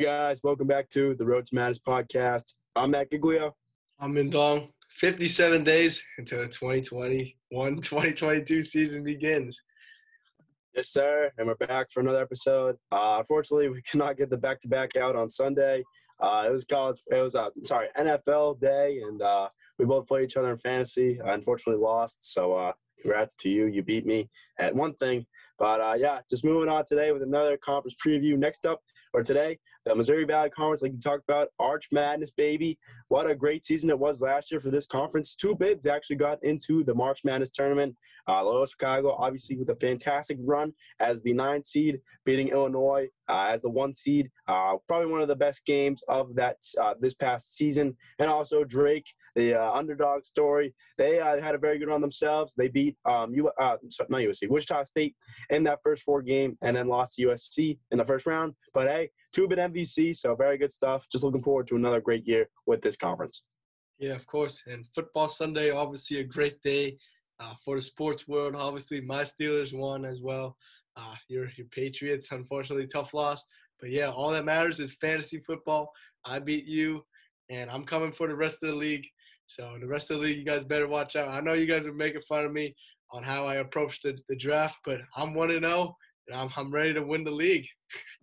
Guys, 0.00 0.40
welcome 0.42 0.66
back 0.66 0.88
to 0.88 1.14
the 1.14 1.26
Road 1.26 1.44
to 1.44 1.54
Madness 1.54 1.78
podcast. 1.78 2.54
I'm 2.74 2.92
Matt 2.92 3.10
Giglio. 3.10 3.54
I'm 3.98 4.16
in 4.16 4.30
Dong. 4.30 4.68
57 4.96 5.62
days 5.62 6.02
until 6.16 6.38
the 6.38 6.46
2021 6.46 7.76
2022 7.82 8.62
season 8.62 9.04
begins. 9.04 9.60
Yes, 10.74 10.88
sir. 10.88 11.30
And 11.36 11.46
we're 11.46 11.54
back 11.54 11.88
for 11.92 12.00
another 12.00 12.22
episode. 12.22 12.76
Uh, 12.90 13.16
unfortunately, 13.18 13.68
we 13.68 13.82
cannot 13.90 14.16
get 14.16 14.30
the 14.30 14.38
back 14.38 14.58
to 14.60 14.68
back 14.68 14.96
out 14.96 15.16
on 15.16 15.28
Sunday. 15.28 15.84
Uh, 16.18 16.44
it 16.46 16.50
was 16.50 16.64
college, 16.64 17.02
it 17.10 17.20
was, 17.20 17.34
uh, 17.36 17.50
sorry, 17.62 17.88
NFL 17.98 18.58
day, 18.58 19.02
and 19.06 19.20
uh, 19.20 19.50
we 19.78 19.84
both 19.84 20.06
played 20.06 20.24
each 20.24 20.36
other 20.38 20.50
in 20.50 20.56
fantasy. 20.56 21.20
I 21.20 21.34
unfortunately 21.34 21.82
lost. 21.82 22.32
So, 22.32 22.54
uh, 22.54 22.72
congrats 23.02 23.34
to 23.34 23.50
you. 23.50 23.66
You 23.66 23.82
beat 23.82 24.06
me 24.06 24.30
at 24.58 24.74
one 24.74 24.94
thing. 24.94 25.26
But 25.58 25.82
uh, 25.82 25.94
yeah, 25.98 26.20
just 26.30 26.42
moving 26.42 26.70
on 26.70 26.86
today 26.86 27.12
with 27.12 27.22
another 27.22 27.58
conference 27.58 27.96
preview. 28.02 28.38
Next 28.38 28.64
up, 28.64 28.80
or 29.12 29.22
today, 29.22 29.58
the 29.84 29.94
Missouri 29.94 30.24
Valley 30.24 30.50
Conference, 30.50 30.82
like 30.82 30.92
you 30.92 30.98
talked 30.98 31.24
about, 31.28 31.48
Arch 31.58 31.88
Madness, 31.90 32.30
baby. 32.30 32.78
What 33.08 33.28
a 33.28 33.34
great 33.34 33.64
season 33.64 33.90
it 33.90 33.98
was 33.98 34.20
last 34.20 34.50
year 34.50 34.60
for 34.60 34.70
this 34.70 34.86
conference. 34.86 35.34
Two 35.34 35.54
bids 35.54 35.86
actually 35.86 36.16
got 36.16 36.38
into 36.42 36.84
the 36.84 36.94
March 36.94 37.20
Madness 37.24 37.50
tournament. 37.50 37.96
Uh, 38.28 38.44
Loyola 38.44 38.68
Chicago, 38.68 39.16
obviously, 39.18 39.56
with 39.56 39.70
a 39.70 39.76
fantastic 39.76 40.38
run 40.40 40.72
as 41.00 41.22
the 41.22 41.32
nine 41.32 41.64
seed, 41.64 42.00
beating 42.24 42.48
Illinois 42.48 43.08
as 43.30 43.62
the 43.62 43.70
one 43.70 43.94
seed. 43.94 44.30
Uh, 44.48 44.74
probably 44.88 45.10
one 45.10 45.22
of 45.22 45.28
the 45.28 45.36
best 45.36 45.64
games 45.64 46.02
of 46.08 46.34
that 46.36 46.56
uh, 46.80 46.94
this 47.00 47.14
past 47.14 47.56
season. 47.56 47.96
And 48.18 48.28
also 48.28 48.64
Drake, 48.64 49.06
the 49.34 49.54
uh, 49.54 49.72
underdog 49.72 50.24
story. 50.24 50.74
They 50.98 51.20
uh, 51.20 51.40
had 51.40 51.54
a 51.54 51.58
very 51.58 51.78
good 51.78 51.88
run 51.88 52.00
themselves. 52.00 52.54
They 52.54 52.68
beat 52.68 52.96
um, 53.04 53.32
U- 53.34 53.52
uh, 53.60 53.76
not 54.08 54.20
USC, 54.20 54.48
Wichita 54.48 54.84
State 54.84 55.14
in 55.50 55.64
that 55.64 55.80
first 55.82 56.02
four 56.02 56.22
game, 56.22 56.58
and 56.62 56.76
then 56.76 56.88
lost 56.88 57.14
to 57.14 57.26
USC 57.26 57.78
in 57.90 57.98
the 57.98 58.04
first 58.04 58.26
round. 58.26 58.54
But 58.74 58.88
hey, 58.88 59.10
two 59.32 59.48
bit 59.48 59.58
MVC, 59.58 60.16
so 60.16 60.34
very 60.34 60.58
good 60.58 60.72
stuff. 60.72 61.06
Just 61.10 61.24
looking 61.24 61.42
forward 61.42 61.66
to 61.68 61.76
another 61.76 62.00
great 62.00 62.26
year 62.26 62.48
with 62.66 62.82
this 62.82 62.96
conference. 62.96 63.44
Yeah, 63.98 64.14
of 64.14 64.26
course. 64.26 64.62
And 64.66 64.86
football 64.94 65.28
Sunday, 65.28 65.70
obviously 65.70 66.20
a 66.20 66.24
great 66.24 66.60
day 66.62 66.96
uh, 67.38 67.54
for 67.64 67.76
the 67.76 67.82
sports 67.82 68.26
world. 68.26 68.54
Obviously, 68.56 69.00
my 69.00 69.22
Steelers 69.22 69.76
won 69.76 70.04
as 70.04 70.20
well. 70.22 70.56
Uh, 71.00 71.14
your 71.28 71.48
your 71.56 71.66
Patriots, 71.68 72.28
unfortunately, 72.30 72.86
tough 72.86 73.14
loss. 73.14 73.42
But 73.80 73.90
yeah, 73.90 74.10
all 74.10 74.30
that 74.30 74.44
matters 74.44 74.80
is 74.80 74.94
fantasy 75.00 75.42
football. 75.46 75.90
I 76.24 76.38
beat 76.38 76.66
you, 76.66 77.02
and 77.48 77.70
I'm 77.70 77.84
coming 77.84 78.12
for 78.12 78.28
the 78.28 78.34
rest 78.34 78.58
of 78.62 78.70
the 78.70 78.76
league. 78.76 79.06
So 79.46 79.76
the 79.80 79.86
rest 79.86 80.10
of 80.10 80.18
the 80.18 80.22
league, 80.24 80.38
you 80.38 80.44
guys 80.44 80.64
better 80.64 80.86
watch 80.86 81.16
out. 81.16 81.28
I 81.28 81.40
know 81.40 81.54
you 81.54 81.66
guys 81.66 81.86
are 81.86 81.92
making 81.92 82.20
fun 82.28 82.44
of 82.44 82.52
me 82.52 82.74
on 83.12 83.22
how 83.22 83.46
I 83.46 83.56
approached 83.56 84.02
the, 84.02 84.16
the 84.28 84.36
draft, 84.36 84.76
but 84.84 85.00
I'm 85.16 85.34
one 85.34 85.50
and 85.50 85.64
zero, 85.64 85.96
and 86.28 86.38
I'm 86.38 86.50
I'm 86.56 86.70
ready 86.70 86.92
to 86.94 87.02
win 87.02 87.24
the 87.24 87.30
league. 87.30 87.66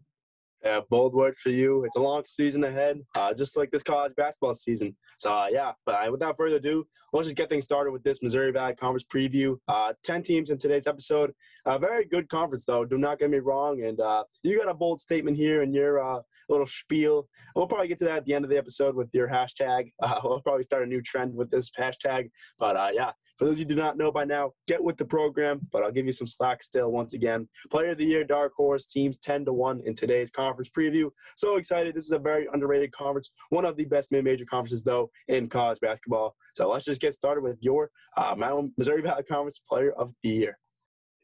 Yeah, 0.68 0.82
bold 0.90 1.14
word 1.14 1.38
for 1.38 1.50
you. 1.50 1.86
It's 1.86 1.96
a 1.96 2.02
long 2.02 2.24
season 2.26 2.66
ahead, 2.66 3.00
uh, 3.16 3.34
just 3.34 3.56
like 3.56 3.72
this 3.72 3.84
college 3.84 4.12
basketball 4.18 4.54
season. 4.54 4.98
So, 5.18 5.32
uh, 5.32 5.46
yeah, 5.50 5.72
but 5.86 5.96
uh, 5.96 6.12
without 6.12 6.36
further 6.36 6.58
ado, 6.58 6.86
let's 7.14 7.28
just 7.28 7.38
get 7.38 7.48
things 7.48 7.64
started 7.64 7.92
with 7.92 8.04
this 8.04 8.22
Missouri 8.22 8.52
Valley 8.52 8.76
Conference 8.76 9.06
preview. 9.06 9.56
Uh, 9.70 9.94
10 10.04 10.24
teams 10.24 10.50
in 10.50 10.58
today's 10.58 10.86
episode. 10.86 11.32
A 11.66 11.80
very 11.80 12.04
good 12.04 12.28
conference, 12.28 12.66
though. 12.66 12.84
Do 12.84 12.98
not 12.98 13.18
get 13.18 13.30
me 13.30 13.38
wrong. 13.38 13.82
And 13.82 13.98
uh, 14.02 14.26
you 14.44 14.60
got 14.60 14.70
a 14.70 14.74
bold 14.74 15.00
statement 15.00 15.38
here 15.38 15.64
in 15.64 15.72
your 15.72 16.04
uh, 16.04 16.20
little 16.50 16.68
spiel. 16.68 17.30
We'll 17.56 17.68
probably 17.68 17.88
get 17.88 18.00
to 18.00 18.06
that 18.06 18.18
at 18.18 18.26
the 18.26 18.34
end 18.34 18.44
of 18.44 18.52
the 18.52 18.58
episode 18.58 18.94
with 18.94 19.08
your 19.14 19.30
hashtag. 19.30 19.94
we'll 20.26 20.42
probably 20.42 20.64
start 20.64 20.84
a 20.84 20.86
new 20.86 21.02
trend 21.02 21.34
with 21.34 21.50
this 21.50 21.72
hashtag. 21.80 22.30
But, 22.60 22.76
yeah, 22.94 23.12
for 23.38 23.46
those 23.46 23.58
you 23.58 23.66
do 23.66 23.76
not 23.76 23.98
know 23.98 24.12
by 24.12 24.26
now, 24.26 24.52
get 24.68 24.84
with 24.84 24.98
the 24.98 25.06
program. 25.06 25.62
But 25.72 25.84
I'll 25.84 25.94
give 25.94 26.06
you 26.06 26.12
some 26.12 26.28
slack 26.28 26.62
still 26.62 26.92
once 26.92 27.14
again. 27.14 27.48
Player 27.72 27.92
of 27.92 28.00
the 28.00 28.06
Year, 28.06 28.26
Dark 28.26 28.52
Horse 28.58 28.86
teams 28.86 29.18
10 29.18 29.46
to 29.46 29.54
1 29.54 29.84
in 29.86 29.96
today's 29.96 30.30
conference 30.30 30.57
conference 30.58 30.70
preview. 30.70 31.10
So 31.36 31.58
excited. 31.58 31.96
This 31.96 32.06
is 32.06 32.12
a 32.12 32.20
very 32.20 32.48
underrated 32.52 32.92
conference, 32.92 33.32
one 33.50 33.66
of 33.66 33.78
the 33.78 33.86
best 33.86 34.12
mid 34.12 34.24
major 34.24 34.46
conferences, 34.46 34.84
though, 34.84 35.10
in 35.28 35.48
college 35.50 35.80
basketball. 35.80 36.36
So 36.56 36.70
let's 36.70 36.86
just 36.86 37.02
get 37.02 37.14
started 37.14 37.44
with 37.44 37.58
your 37.62 37.90
uh, 38.16 38.36
Missouri 38.78 39.02
Valley 39.02 39.24
Conference 39.24 39.60
Player 39.60 39.92
of 39.94 40.14
the 40.24 40.30
Year. 40.30 40.58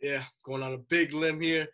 Yeah, 0.01 0.23
going 0.45 0.63
on 0.63 0.73
a 0.73 0.77
big 0.77 1.13
limb 1.13 1.41
here. 1.41 1.67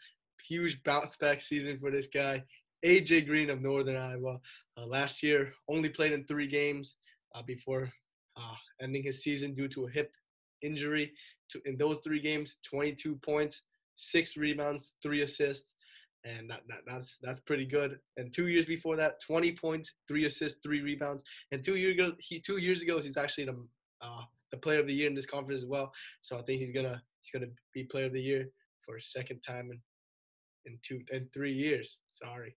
Huge 0.48 0.81
bounce 0.84 1.16
back 1.18 1.42
season 1.42 1.78
for 1.78 1.92
this 1.92 2.08
guy. 2.08 2.44
AJ 2.86 3.28
Green 3.28 3.50
of 3.50 3.62
Northern 3.62 3.98
Iowa. 3.98 4.40
Uh, 4.78 4.86
last 4.86 5.22
year, 5.22 5.52
only 5.68 5.90
played 5.90 6.14
in 6.14 6.25
three 6.25 6.48
games 6.48 6.96
uh, 7.36 7.42
before 7.42 7.92
uh, 8.38 8.56
ending 8.81 9.03
his 9.03 9.22
season 9.22 9.53
due 9.53 9.68
to 9.68 9.86
a 9.86 9.90
hip 9.90 10.12
injury. 10.62 11.12
To, 11.50 11.62
in 11.66 11.78
those 11.78 12.00
three 12.03 12.22
games, 12.22 12.58
22 12.69 13.16
points, 13.18 13.64
six 13.96 14.38
rebounds, 14.38 14.94
three 15.03 15.24
assists 15.24 15.74
and 16.25 16.50
that, 16.50 16.62
that, 16.68 16.80
that's 16.85 17.18
that's 17.22 17.41
pretty 17.41 17.66
good. 17.66 18.00
And 18.18 18.34
two 18.34 18.47
years 18.47 18.66
before 18.66 18.96
that, 18.97 19.22
20 19.25 19.53
points, 19.53 19.94
three 20.07 20.25
assists, 20.25 20.59
three 20.63 20.81
rebounds. 20.81 21.24
And 21.52 21.63
two 21.63 21.75
years 21.75 21.96
ago, 21.96 22.13
he 22.19 22.40
two 22.40 22.57
years 22.57 22.81
ago, 22.81 23.02
he's 23.02 23.18
actually 23.18 23.46
the 23.46 23.68
uh, 24.02 24.22
the 24.52 24.57
player 24.57 24.80
of 24.80 24.88
the 24.88 24.94
year 24.94 25.07
in 25.07 25.16
this 25.16 25.25
conference 25.25 25.62
as 25.62 25.68
well. 25.68 25.91
So 26.22 26.38
I 26.38 26.41
think 26.41 26.59
he's 26.59 26.72
gonna 26.72 27.02
he's 27.22 27.31
gonna 27.31 27.52
be 27.74 27.84
player 27.84 28.06
of 28.06 28.13
the 28.13 28.22
year 28.22 28.50
for 28.85 28.97
a 28.97 29.02
second 29.02 29.41
time 29.41 29.72
in 29.72 29.80
in 30.66 30.80
two 30.85 31.02
in 31.12 31.30
three 31.34 31.53
years. 31.53 32.00
Sorry. 32.13 32.56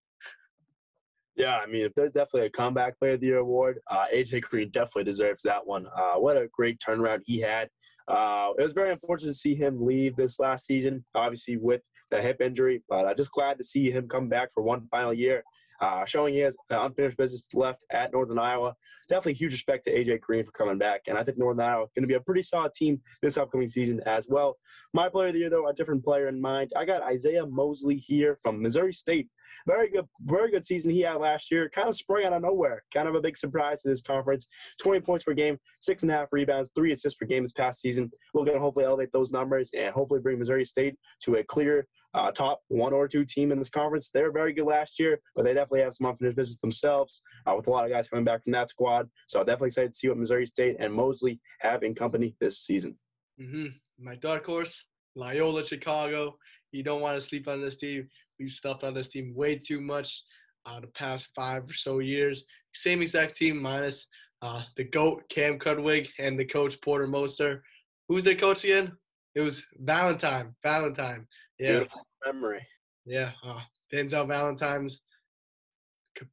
Yeah, 1.35 1.57
I 1.57 1.67
mean, 1.67 1.87
if 1.87 1.95
there's 1.95 2.13
definitely 2.13 2.49
a 2.49 2.51
comeback 2.51 2.99
player 2.99 3.13
of 3.13 3.21
the 3.21 3.29
year 3.29 3.39
award, 3.39 3.79
uh, 3.91 4.05
AJ 4.13 4.43
Green 4.43 4.69
definitely 4.69 5.05
deserves 5.05 5.43
that 5.45 5.67
one. 5.67 5.87
Uh, 5.87 6.15
what 6.17 6.37
a 6.37 6.47
great 6.53 6.79
turnaround 6.79 7.21
he 7.25 7.41
had. 7.41 7.71
Uh, 8.07 8.51
it 8.59 8.63
was 8.63 8.75
very 8.75 8.91
unfortunate 8.91 9.31
to 9.31 9.39
see 9.39 9.55
him 9.55 9.83
leave 9.83 10.15
this 10.15 10.39
last 10.39 10.67
season, 10.67 11.05
obviously 11.15 11.57
with 11.57 11.81
the 12.13 12.23
hip 12.23 12.41
injury, 12.41 12.83
but 12.89 13.07
I'm 13.07 13.17
just 13.17 13.33
glad 13.33 13.59
to 13.59 13.65
see 13.65 13.91
him 13.91 14.09
come 14.09 14.29
back 14.29 14.51
for 14.55 14.63
one 14.63 14.87
final 14.87 15.13
year 15.13 15.43
uh, 15.83 16.05
showing 16.05 16.33
he 16.33 16.41
has 16.41 16.57
unfinished 16.71 17.17
business 17.17 17.47
left 17.55 17.85
at 17.91 18.13
Northern 18.13 18.39
Iowa. 18.39 18.75
Definitely 19.09 19.35
huge 19.35 19.53
respect 19.53 19.85
to 19.85 19.93
AJ 19.93 20.21
Green 20.21 20.45
for 20.45 20.53
coming 20.53 20.79
back, 20.79 21.03
and 21.09 21.19
I 21.19 21.25
think 21.25 21.39
Northern 21.39 21.67
Iowa 21.67 21.87
going 21.95 22.05
to 22.05 22.07
be 22.07 22.15
a 22.15 22.21
pretty 22.21 22.43
solid 22.43 22.73
team 22.73 23.01
this 23.21 23.37
upcoming 23.37 23.69
season 23.69 24.01
as 24.07 24.29
well. 24.31 24.57
My 24.95 25.09
player 25.09 25.27
of 25.27 25.33
the 25.33 25.41
year, 25.41 25.51
though, 25.51 25.69
a 25.69 25.75
different 25.75 26.05
player 26.05 26.29
in 26.29 26.41
mind. 26.41 26.73
I 26.77 26.85
got 26.85 27.03
Isaiah 27.03 27.45
Mosley 27.45 27.97
here 27.97 28.39
from 28.43 28.63
Missouri 28.63 28.93
State. 28.93 29.29
Very 29.67 29.91
good, 29.91 30.07
very 30.21 30.51
good 30.53 30.65
season 30.65 30.93
he 30.93 31.01
had 31.01 31.17
last 31.17 31.51
year. 31.51 31.69
Kind 31.69 31.89
of 31.89 31.97
sprung 31.97 32.25
out 32.25 32.33
of 32.33 32.43
nowhere. 32.43 32.85
Kind 32.95 33.09
of 33.09 33.17
a 33.17 33.21
big 33.21 33.37
surprise 33.37 33.83
to 33.83 33.89
this 33.89 34.03
conference. 34.03 34.47
20 34.81 35.01
points 35.01 35.25
per 35.25 35.35
game, 35.35 35.59
six 35.81 36.05
and 36.05 36.13
a 36.13 36.15
half 36.15 36.29
rebounds, 36.33 36.71
three 36.75 36.93
assists 36.93 37.19
per 37.19 37.27
game 37.27 37.43
this 37.43 37.53
past 37.53 37.81
season. 37.81 38.11
We're 38.33 38.45
going 38.45 38.57
to 38.57 38.63
hopefully 38.63 38.85
elevate 38.85 39.13
those 39.13 39.33
numbers 39.33 39.71
and 39.77 39.93
hopefully 39.93 40.21
bring 40.21 40.39
Missouri 40.39 40.65
State 40.65 40.95
to 41.25 41.35
a 41.35 41.45
clear 41.45 41.87
uh, 42.15 42.31
top 42.31 42.61
one 42.69 42.93
or 42.93 43.09
two 43.09 43.25
team 43.25 43.53
in 43.53 43.59
this 43.59 43.71
conference. 43.71 44.11
They 44.11 44.23
were 44.23 44.33
very 44.33 44.53
good 44.53 44.67
last 44.67 44.99
year, 44.99 45.21
but 45.35 45.45
they 45.45 45.55
definitely 45.55 45.81
have 45.81 45.95
some 45.95 46.09
unfinished 46.09 46.37
business 46.37 46.59
themselves 46.59 47.23
uh, 47.47 47.55
with 47.57 47.67
a 47.67 47.71
lot 47.71 47.85
of 47.85 47.91
guys 47.91 48.09
coming 48.09 48.25
back 48.25 48.43
from 48.45 48.53
that 48.53 48.71
squad. 48.71 49.09
So 49.29 49.41
definitely 49.41 49.69
excited 49.69 49.93
to 49.93 49.99
see 49.99 50.09
what 50.09 50.19
Missouri 50.19 50.47
State 50.47 50.77
and 50.79 50.93
Mosley 50.93 51.41
have 51.61 51.83
in 51.83 51.95
company 51.95 52.37
this 52.41 52.59
season. 52.61 52.99
Mm-hmm. 53.41 53.67
My 53.99 54.17
dark 54.17 54.47
horse, 54.47 54.85
Loyola 55.15 55.65
Chicago. 55.65 56.37
You 56.73 56.83
don't 56.83 57.01
want 57.01 57.21
to 57.21 57.27
sleep 57.27 57.49
on 57.49 57.61
this 57.61 57.77
team. 57.77 58.09
We've 58.39 58.51
stuffed 58.51 58.85
on 58.85 58.95
this 58.95 59.09
team 59.09 59.35
way 59.35 59.57
too 59.57 59.81
much 59.81 60.23
uh, 60.67 60.81
the 60.81 60.87
past 60.89 61.29
five 61.35 61.65
or 61.65 61.75
so 61.75 61.99
years. 61.99 62.45
Same 62.75 63.03
exact 63.03 63.37
team 63.37 63.61
minus 63.61 64.07
uh, 64.43 64.63
the 64.77 64.85
GOAT, 64.85 65.23
Cam 65.29 65.59
Krutwig, 65.59 66.09
and 66.19 66.39
the 66.39 66.45
coach, 66.45 66.81
Porter 66.81 67.07
Moser. 67.07 67.63
Who's 68.09 68.25
their 68.25 68.35
coach 68.35 68.65
again? 68.65 68.93
It 69.35 69.41
was 69.41 69.65
Valentine. 69.79 70.55
Valentine. 70.63 71.27
Yeah. 71.63 71.71
Beautiful 71.71 72.07
memory. 72.27 72.67
Yeah. 73.07 73.31
Uh, 73.45 73.61
Denzel 73.93 74.27
Valentine's 74.27 75.03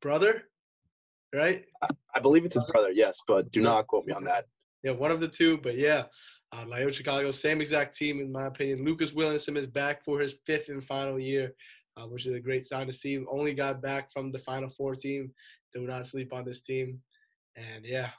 brother, 0.01 0.44
right? 1.34 1.66
I, 1.84 1.88
I, 2.16 2.19
believe 2.19 2.45
it's 2.45 2.56
his 2.56 2.66
brother, 2.66 2.90
yes, 2.91 3.19
but 3.28 3.51
do 3.51 3.62
not 3.62 3.85
quote 3.88 4.06
me 4.06 4.13
on 4.13 4.23
that. 4.23 4.45
Yeah, 4.84 4.91
one 4.91 5.12
of 5.12 5.19
the 5.19 5.28
two, 5.28 5.57
but 5.57 5.78
yeah. 5.78 6.03
Uh, 6.51 6.66
Loyola 6.66 6.91
Chicago, 6.91 7.31
same 7.31 7.61
exact 7.61 7.96
team 7.96 8.20
in 8.20 8.31
my 8.31 8.47
opinion. 8.47 8.84
Lucas 8.84 9.14
Williamson 9.14 9.55
is 9.55 9.67
back 9.67 10.03
for 10.03 10.20
his 10.20 10.37
fifth 10.47 10.70
and 10.70 10.84
final 10.84 11.20
year, 11.20 11.53
uh, 11.96 12.08
which 12.08 12.26
is 12.26 12.34
a 12.34 12.40
great 12.40 12.66
sign 12.66 12.87
to 12.87 12.93
see. 12.93 13.23
Only 13.29 13.53
got 13.53 13.84
back 13.84 14.11
from 14.11 14.31
the 14.31 14.40
Final 14.40 14.70
Four 14.70 14.96
team. 14.96 15.31
Do 15.76 15.81
not 15.81 16.08
sleep 16.08 16.34
on 16.34 16.46
this 16.46 16.61
team. 16.61 17.02
And 17.55 17.85
yeah, 17.85 18.09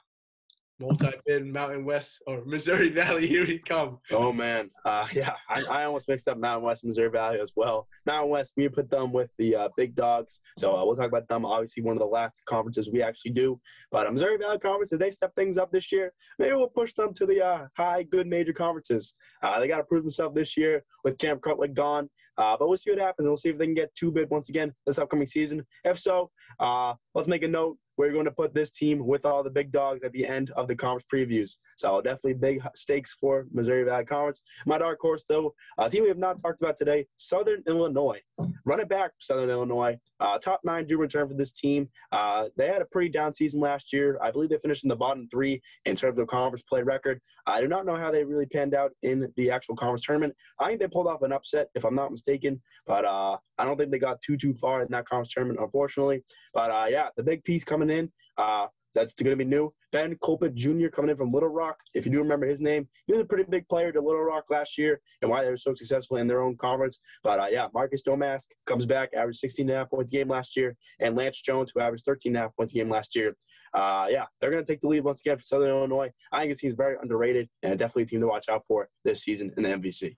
multi-bid 0.81 1.45
Mountain 1.45 1.85
West 1.85 2.21
or 2.25 2.43
Missouri 2.45 2.89
Valley. 3.01 3.27
Here 3.27 3.45
we 3.45 3.59
come. 3.59 3.99
Oh 4.11 4.33
man, 4.33 4.69
uh, 4.85 5.07
yeah, 5.13 5.35
I, 5.47 5.63
I, 5.63 5.83
almost 5.85 6.07
mixed 6.07 6.27
up 6.27 6.37
Mountain 6.37 6.65
West, 6.65 6.83
Missouri 6.83 7.09
Valley 7.09 7.39
as 7.39 7.51
well. 7.55 7.87
Mountain 8.05 8.31
West, 8.31 8.53
we 8.57 8.67
put 8.67 8.89
them 8.89 9.13
with 9.13 9.29
the 9.37 9.55
uh, 9.55 9.69
big 9.77 9.95
dogs, 9.95 10.41
so 10.57 10.75
uh, 10.75 10.83
we'll 10.83 10.95
talk 10.95 11.07
about 11.07 11.27
them. 11.27 11.45
Obviously, 11.45 11.83
one 11.83 11.95
of 11.95 11.99
the 11.99 12.05
last 12.05 12.41
conferences 12.45 12.89
we 12.91 13.01
actually 13.01 13.31
do. 13.31 13.59
But 13.91 14.07
uh, 14.07 14.11
Missouri 14.11 14.37
Valley 14.37 14.59
Conference, 14.59 14.91
if 14.91 14.99
they 14.99 15.11
step 15.11 15.33
things 15.35 15.57
up 15.57 15.71
this 15.71 15.91
year, 15.91 16.13
maybe 16.39 16.53
we'll 16.53 16.67
push 16.67 16.93
them 16.93 17.13
to 17.13 17.25
the 17.25 17.45
uh, 17.45 17.65
high, 17.77 18.03
good 18.03 18.27
major 18.27 18.53
conferences. 18.53 19.15
Uh, 19.43 19.59
they 19.59 19.67
got 19.67 19.77
to 19.77 19.83
prove 19.83 20.03
themselves 20.03 20.35
this 20.35 20.57
year 20.57 20.83
with 21.03 21.17
Cam 21.17 21.37
Krutwig 21.37 21.73
gone. 21.73 22.09
but 22.37 22.67
we'll 22.67 22.77
see 22.77 22.91
what 22.91 22.99
happens. 22.99 23.27
We'll 23.27 23.37
see 23.37 23.49
if 23.49 23.57
they 23.57 23.65
can 23.65 23.75
get 23.75 23.93
two 23.93 24.11
bid 24.11 24.29
once 24.29 24.49
again 24.49 24.73
this 24.85 24.97
upcoming 24.97 25.27
season. 25.27 25.65
If 25.83 25.99
so, 25.99 26.31
let's 26.59 27.27
make 27.27 27.43
a 27.43 27.47
note 27.47 27.77
we're 28.01 28.11
going 28.11 28.25
to 28.25 28.31
put 28.31 28.51
this 28.55 28.71
team 28.71 29.05
with 29.05 29.27
all 29.27 29.43
the 29.43 29.49
big 29.51 29.71
dogs 29.71 30.01
at 30.03 30.11
the 30.11 30.25
end 30.25 30.49
of 30.57 30.67
the 30.67 30.75
conference 30.75 31.05
previews. 31.13 31.57
So 31.77 32.01
definitely 32.01 32.33
big 32.33 32.59
stakes 32.73 33.13
for 33.13 33.45
Missouri 33.53 33.83
Valley 33.83 34.05
Conference. 34.05 34.41
My 34.65 34.79
dark 34.79 34.97
horse, 34.99 35.23
though, 35.29 35.53
a 35.77 35.87
team 35.87 36.01
we 36.01 36.07
have 36.09 36.17
not 36.17 36.41
talked 36.41 36.61
about 36.63 36.77
today, 36.77 37.05
Southern 37.17 37.61
Illinois. 37.67 38.19
Run 38.65 38.79
it 38.79 38.89
back, 38.89 39.11
Southern 39.19 39.51
Illinois. 39.51 39.99
Uh, 40.19 40.39
top 40.39 40.61
nine 40.63 40.87
do 40.87 40.97
return 40.97 41.27
for 41.27 41.35
this 41.35 41.51
team. 41.51 41.89
Uh, 42.11 42.45
they 42.57 42.67
had 42.69 42.81
a 42.81 42.85
pretty 42.85 43.09
down 43.09 43.35
season 43.35 43.61
last 43.61 43.93
year. 43.93 44.17
I 44.19 44.31
believe 44.31 44.49
they 44.49 44.57
finished 44.57 44.83
in 44.83 44.89
the 44.89 44.95
bottom 44.95 45.27
three 45.29 45.61
in 45.85 45.95
terms 45.95 46.17
of 46.17 46.25
conference 46.25 46.63
play 46.63 46.81
record. 46.81 47.21
I 47.45 47.61
do 47.61 47.67
not 47.67 47.85
know 47.85 47.97
how 47.97 48.09
they 48.09 48.23
really 48.23 48.47
panned 48.47 48.73
out 48.73 48.91
in 49.03 49.31
the 49.37 49.51
actual 49.51 49.75
conference 49.75 50.05
tournament. 50.05 50.33
I 50.59 50.69
think 50.69 50.79
they 50.79 50.87
pulled 50.87 51.07
off 51.07 51.21
an 51.21 51.33
upset, 51.33 51.67
if 51.75 51.85
I'm 51.85 51.95
not 51.95 52.09
mistaken, 52.09 52.61
but 52.87 53.05
uh, 53.05 53.37
I 53.59 53.65
don't 53.65 53.77
think 53.77 53.91
they 53.91 53.99
got 53.99 54.23
too 54.23 54.37
too 54.37 54.53
far 54.53 54.81
in 54.81 54.87
that 54.89 55.07
conference 55.07 55.33
tournament, 55.33 55.59
unfortunately. 55.59 56.23
But 56.51 56.71
uh, 56.71 56.85
yeah, 56.89 57.09
the 57.15 57.21
big 57.21 57.43
piece 57.43 57.63
coming 57.63 57.90
in. 57.91 58.11
Uh, 58.37 58.67
that's 58.93 59.13
going 59.13 59.31
to 59.31 59.35
be 59.35 59.45
new. 59.45 59.73
Ben 59.91 60.15
Colpit 60.15 60.53
Jr. 60.53 60.87
coming 60.89 61.11
in 61.11 61.17
from 61.17 61.31
Little 61.31 61.49
Rock. 61.49 61.77
If 61.93 62.05
you 62.05 62.11
do 62.11 62.19
remember 62.19 62.45
his 62.45 62.61
name, 62.61 62.87
he 63.05 63.13
was 63.13 63.21
a 63.21 63.25
pretty 63.25 63.45
big 63.49 63.67
player 63.67 63.91
to 63.91 64.01
Little 64.01 64.23
Rock 64.23 64.45
last 64.49 64.77
year 64.77 65.01
and 65.21 65.29
why 65.29 65.43
they 65.43 65.49
were 65.49 65.57
so 65.57 65.73
successful 65.73 66.17
in 66.17 66.27
their 66.27 66.41
own 66.41 66.57
conference. 66.57 66.99
But 67.23 67.39
uh, 67.39 67.47
yeah, 67.49 67.67
Marcus 67.73 68.03
Domask 68.03 68.47
comes 68.65 68.85
back, 68.85 69.09
averaged 69.15 69.39
16 69.39 69.69
and 69.69 69.75
a 69.75 69.79
half 69.79 69.89
points 69.89 70.11
a 70.13 70.17
game 70.17 70.27
last 70.27 70.55
year, 70.55 70.75
and 70.99 71.15
Lance 71.15 71.41
Jones, 71.41 71.71
who 71.73 71.81
averaged 71.81 72.05
13 72.05 72.31
and 72.31 72.37
a 72.37 72.41
half 72.41 72.55
points 72.55 72.73
a 72.73 72.77
game 72.77 72.89
last 72.89 73.15
year. 73.15 73.35
Uh, 73.73 74.07
yeah, 74.09 74.25
they're 74.39 74.51
going 74.51 74.63
to 74.63 74.71
take 74.71 74.81
the 74.81 74.87
lead 74.87 75.03
once 75.03 75.21
again 75.21 75.37
for 75.37 75.43
Southern 75.43 75.69
Illinois. 75.69 76.09
I 76.31 76.39
think 76.39 76.51
this 76.51 76.59
team's 76.59 76.75
very 76.75 76.97
underrated 77.01 77.49
and 77.63 77.77
definitely 77.79 78.03
a 78.03 78.07
team 78.07 78.21
to 78.21 78.27
watch 78.27 78.49
out 78.49 78.65
for 78.67 78.89
this 79.05 79.23
season 79.23 79.53
in 79.55 79.63
the 79.63 79.69
MVC. 79.69 80.15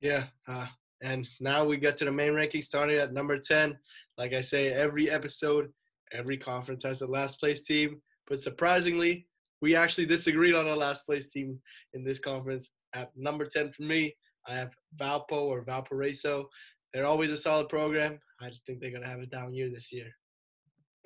Yeah, 0.00 0.24
uh, 0.46 0.66
and 1.00 1.28
now 1.40 1.64
we 1.64 1.76
get 1.76 1.96
to 1.98 2.04
the 2.04 2.12
main 2.12 2.34
ranking 2.34 2.62
starting 2.62 2.96
at 2.96 3.12
number 3.12 3.38
10. 3.38 3.76
Like 4.16 4.32
I 4.32 4.40
say, 4.40 4.72
every 4.72 5.10
episode, 5.10 5.72
every 6.12 6.36
conference 6.36 6.82
has 6.84 7.02
a 7.02 7.06
last 7.06 7.40
place 7.40 7.62
team. 7.62 8.00
But 8.26 8.40
surprisingly, 8.40 9.26
we 9.60 9.74
actually 9.74 10.06
disagreed 10.06 10.54
on 10.54 10.68
our 10.68 10.76
last 10.76 11.06
place 11.06 11.28
team 11.28 11.58
in 11.94 12.04
this 12.04 12.18
conference. 12.18 12.70
At 12.94 13.10
number 13.16 13.44
10 13.44 13.72
for 13.72 13.82
me, 13.82 14.14
I 14.46 14.54
have 14.54 14.72
Valpo 14.98 15.32
or 15.32 15.62
Valparaiso. 15.62 16.48
They're 16.92 17.06
always 17.06 17.30
a 17.30 17.36
solid 17.36 17.68
program. 17.68 18.18
I 18.40 18.48
just 18.48 18.64
think 18.64 18.80
they're 18.80 18.90
going 18.90 19.02
to 19.02 19.08
have 19.08 19.20
a 19.20 19.26
down 19.26 19.54
year 19.54 19.70
this 19.70 19.92
year. 19.92 20.10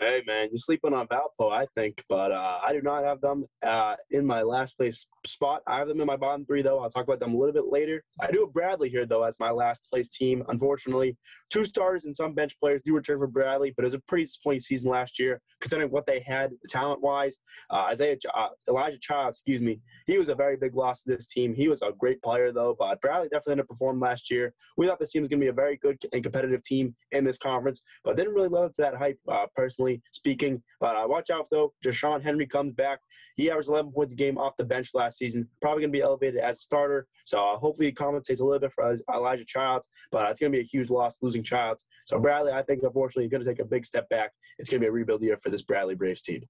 Hey 0.03 0.21
man, 0.27 0.49
you're 0.51 0.59
sleeping 0.59 0.95
on 0.95 1.07
Valpo, 1.07 1.53
I 1.53 1.65
think, 1.77 2.03
but 2.09 2.33
uh, 2.33 2.59
I 2.61 2.73
do 2.73 2.83
not 2.83 3.05
have 3.05 3.21
them 3.21 3.45
uh, 3.63 3.95
in 4.11 4.27
my 4.27 4.43
last 4.43 4.77
place 4.77 5.07
spot. 5.25 5.63
I 5.65 5.79
have 5.79 5.87
them 5.87 6.01
in 6.01 6.09
my 6.09 6.17
bottom 6.17 6.45
three, 6.45 6.61
though. 6.61 6.81
I'll 6.81 6.91
talk 6.91 7.05
about 7.05 7.21
them 7.21 7.35
a 7.35 7.39
little 7.39 7.53
bit 7.53 7.67
later. 7.71 8.03
I 8.21 8.29
do 8.29 8.41
have 8.41 8.53
Bradley 8.53 8.89
here, 8.89 9.07
though, 9.07 9.23
as 9.23 9.39
my 9.39 9.53
last 9.53 9.89
place 9.93 10.09
team. 10.09 10.43
Unfortunately, 10.49 11.17
two 11.51 11.65
stars 11.65 12.05
and 12.05 12.17
some 12.17 12.35
bench 12.35 12.59
players 12.59 12.83
do 12.85 12.97
return 12.97 13.21
for 13.21 13.29
Bradley, 13.29 13.73
but 13.77 13.85
it 13.85 13.87
was 13.87 13.95
a 13.95 14.01
pretty 14.01 14.25
disappointing 14.25 14.59
season 14.59 14.91
last 14.91 15.21
year, 15.21 15.41
considering 15.61 15.93
what 15.93 16.05
they 16.05 16.19
had 16.27 16.51
talent 16.69 17.01
wise. 17.01 17.39
Uh, 17.71 17.83
Isaiah 17.83 18.17
uh, 18.35 18.49
Elijah 18.69 18.99
Child, 18.99 19.29
excuse 19.29 19.63
me, 19.63 19.79
he 20.09 20.19
was 20.19 20.29
a 20.29 20.35
very 20.35 20.57
big 20.57 20.75
loss 20.75 21.05
to 21.05 21.11
this 21.11 21.29
team. 21.29 21.55
He 21.55 21.69
was 21.69 21.81
a 21.81 21.93
great 21.97 22.21
player, 22.23 22.51
though, 22.51 22.75
but 22.77 23.01
Bradley 23.01 23.29
definitely 23.29 23.63
underperformed 23.63 24.03
last 24.03 24.33
year. 24.33 24.53
We 24.77 24.89
thought 24.89 24.99
this 24.99 25.13
team 25.13 25.23
was 25.23 25.29
going 25.29 25.39
to 25.39 25.45
be 25.45 25.51
a 25.51 25.53
very 25.53 25.77
good 25.77 25.99
and 26.13 26.25
competitive 26.25 26.65
team 26.65 26.97
in 27.13 27.23
this 27.23 27.39
conference, 27.39 27.83
but 28.03 28.17
didn't 28.17 28.35
really 28.35 28.49
live 28.49 28.65
up 28.65 28.75
to 28.75 28.83
that 28.83 28.97
hype, 28.97 29.21
uh, 29.31 29.47
personally 29.93 30.03
speaking. 30.13 30.63
But 30.81 30.97
uh, 30.97 31.07
watch 31.07 31.31
out, 31.31 31.47
though. 31.51 31.73
Deshaun 31.85 32.23
Henry 32.23 32.47
comes 32.47 32.75
back. 32.75 33.01
He 33.37 33.51
averaged 33.51 33.69
11 33.69 33.93
points 33.93 34.15
a 34.15 34.17
game 34.17 34.39
off 34.39 34.57
the 34.57 34.65
bench 34.65 34.91
last 34.95 35.19
season. 35.19 35.49
Probably 35.61 35.83
going 35.83 35.93
to 35.93 35.99
be 35.99 36.03
elevated 36.03 36.41
as 36.41 36.59
a 36.59 36.61
starter. 36.61 37.07
So 37.25 37.39
uh, 37.39 37.59
hopefully 37.59 37.87
he 37.87 37.93
compensates 37.93 38.41
a 38.41 38.45
little 38.45 38.61
bit 38.61 38.73
for 38.73 38.97
Elijah 39.13 39.45
Childs. 39.47 39.89
But 40.11 40.27
uh, 40.27 40.31
it's 40.31 40.41
going 40.41 40.53
to 40.53 40.57
be 40.57 40.63
a 40.63 40.67
huge 40.67 40.91
loss 40.91 41.19
losing 41.23 41.43
Childs. 41.43 41.87
So 42.07 42.19
Bradley, 42.19 42.53
I 42.53 42.63
think, 42.63 42.83
unfortunately, 42.83 43.29
going 43.29 43.43
to 43.43 43.49
take 43.49 43.61
a 43.61 43.65
big 43.65 43.85
step 43.85 44.09
back. 44.09 44.33
It's 44.59 44.71
going 44.71 44.81
to 44.81 44.85
be 44.85 44.89
a 44.89 44.93
rebuild 44.93 45.23
year 45.23 45.37
for 45.37 45.51
this 45.51 45.63
Bradley 45.63 45.95
Braves 45.95 46.23
team. 46.23 46.43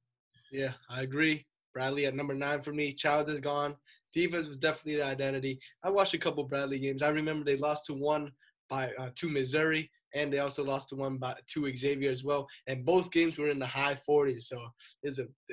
Yeah, 0.50 0.72
I 0.90 1.02
agree. 1.02 1.46
Bradley 1.72 2.06
at 2.06 2.14
number 2.14 2.34
nine 2.34 2.60
for 2.60 2.72
me. 2.72 2.92
Childs 2.92 3.30
is 3.30 3.40
gone. 3.40 3.74
Defense 4.14 4.46
was 4.46 4.58
definitely 4.58 4.96
the 4.96 5.06
identity. 5.06 5.58
I 5.82 5.88
watched 5.88 6.12
a 6.12 6.18
couple 6.18 6.44
Bradley 6.44 6.78
games. 6.78 7.02
I 7.02 7.08
remember 7.08 7.44
they 7.46 7.56
lost 7.56 7.86
to 7.86 7.94
one 7.94 8.30
by 8.68 8.90
uh, 8.98 9.08
to 9.16 9.28
Missouri 9.30 9.90
and 10.14 10.32
they 10.32 10.38
also 10.38 10.64
lost 10.64 10.88
to 10.90 10.96
one 10.96 11.16
by 11.16 11.34
to 11.52 11.76
Xavier 11.76 12.10
as 12.10 12.24
well. 12.24 12.46
And 12.66 12.84
both 12.84 13.10
games 13.10 13.38
were 13.38 13.50
in 13.50 13.58
the 13.58 13.66
high 13.66 13.98
40s, 14.08 14.42
so 14.42 14.68
a 15.04 15.10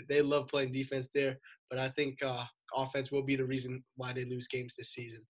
they 0.07 0.21
love 0.21 0.47
playing 0.47 0.73
defense 0.73 1.09
there. 1.13 1.37
But 1.69 1.79
I 1.79 1.89
think 1.89 2.21
uh, 2.23 2.43
offense 2.75 3.11
will 3.11 3.23
be 3.23 3.35
the 3.35 3.45
reason 3.45 3.83
why 3.95 4.13
they 4.13 4.25
lose 4.25 4.47
games 4.47 4.73
this 4.77 4.91
season. 4.93 5.21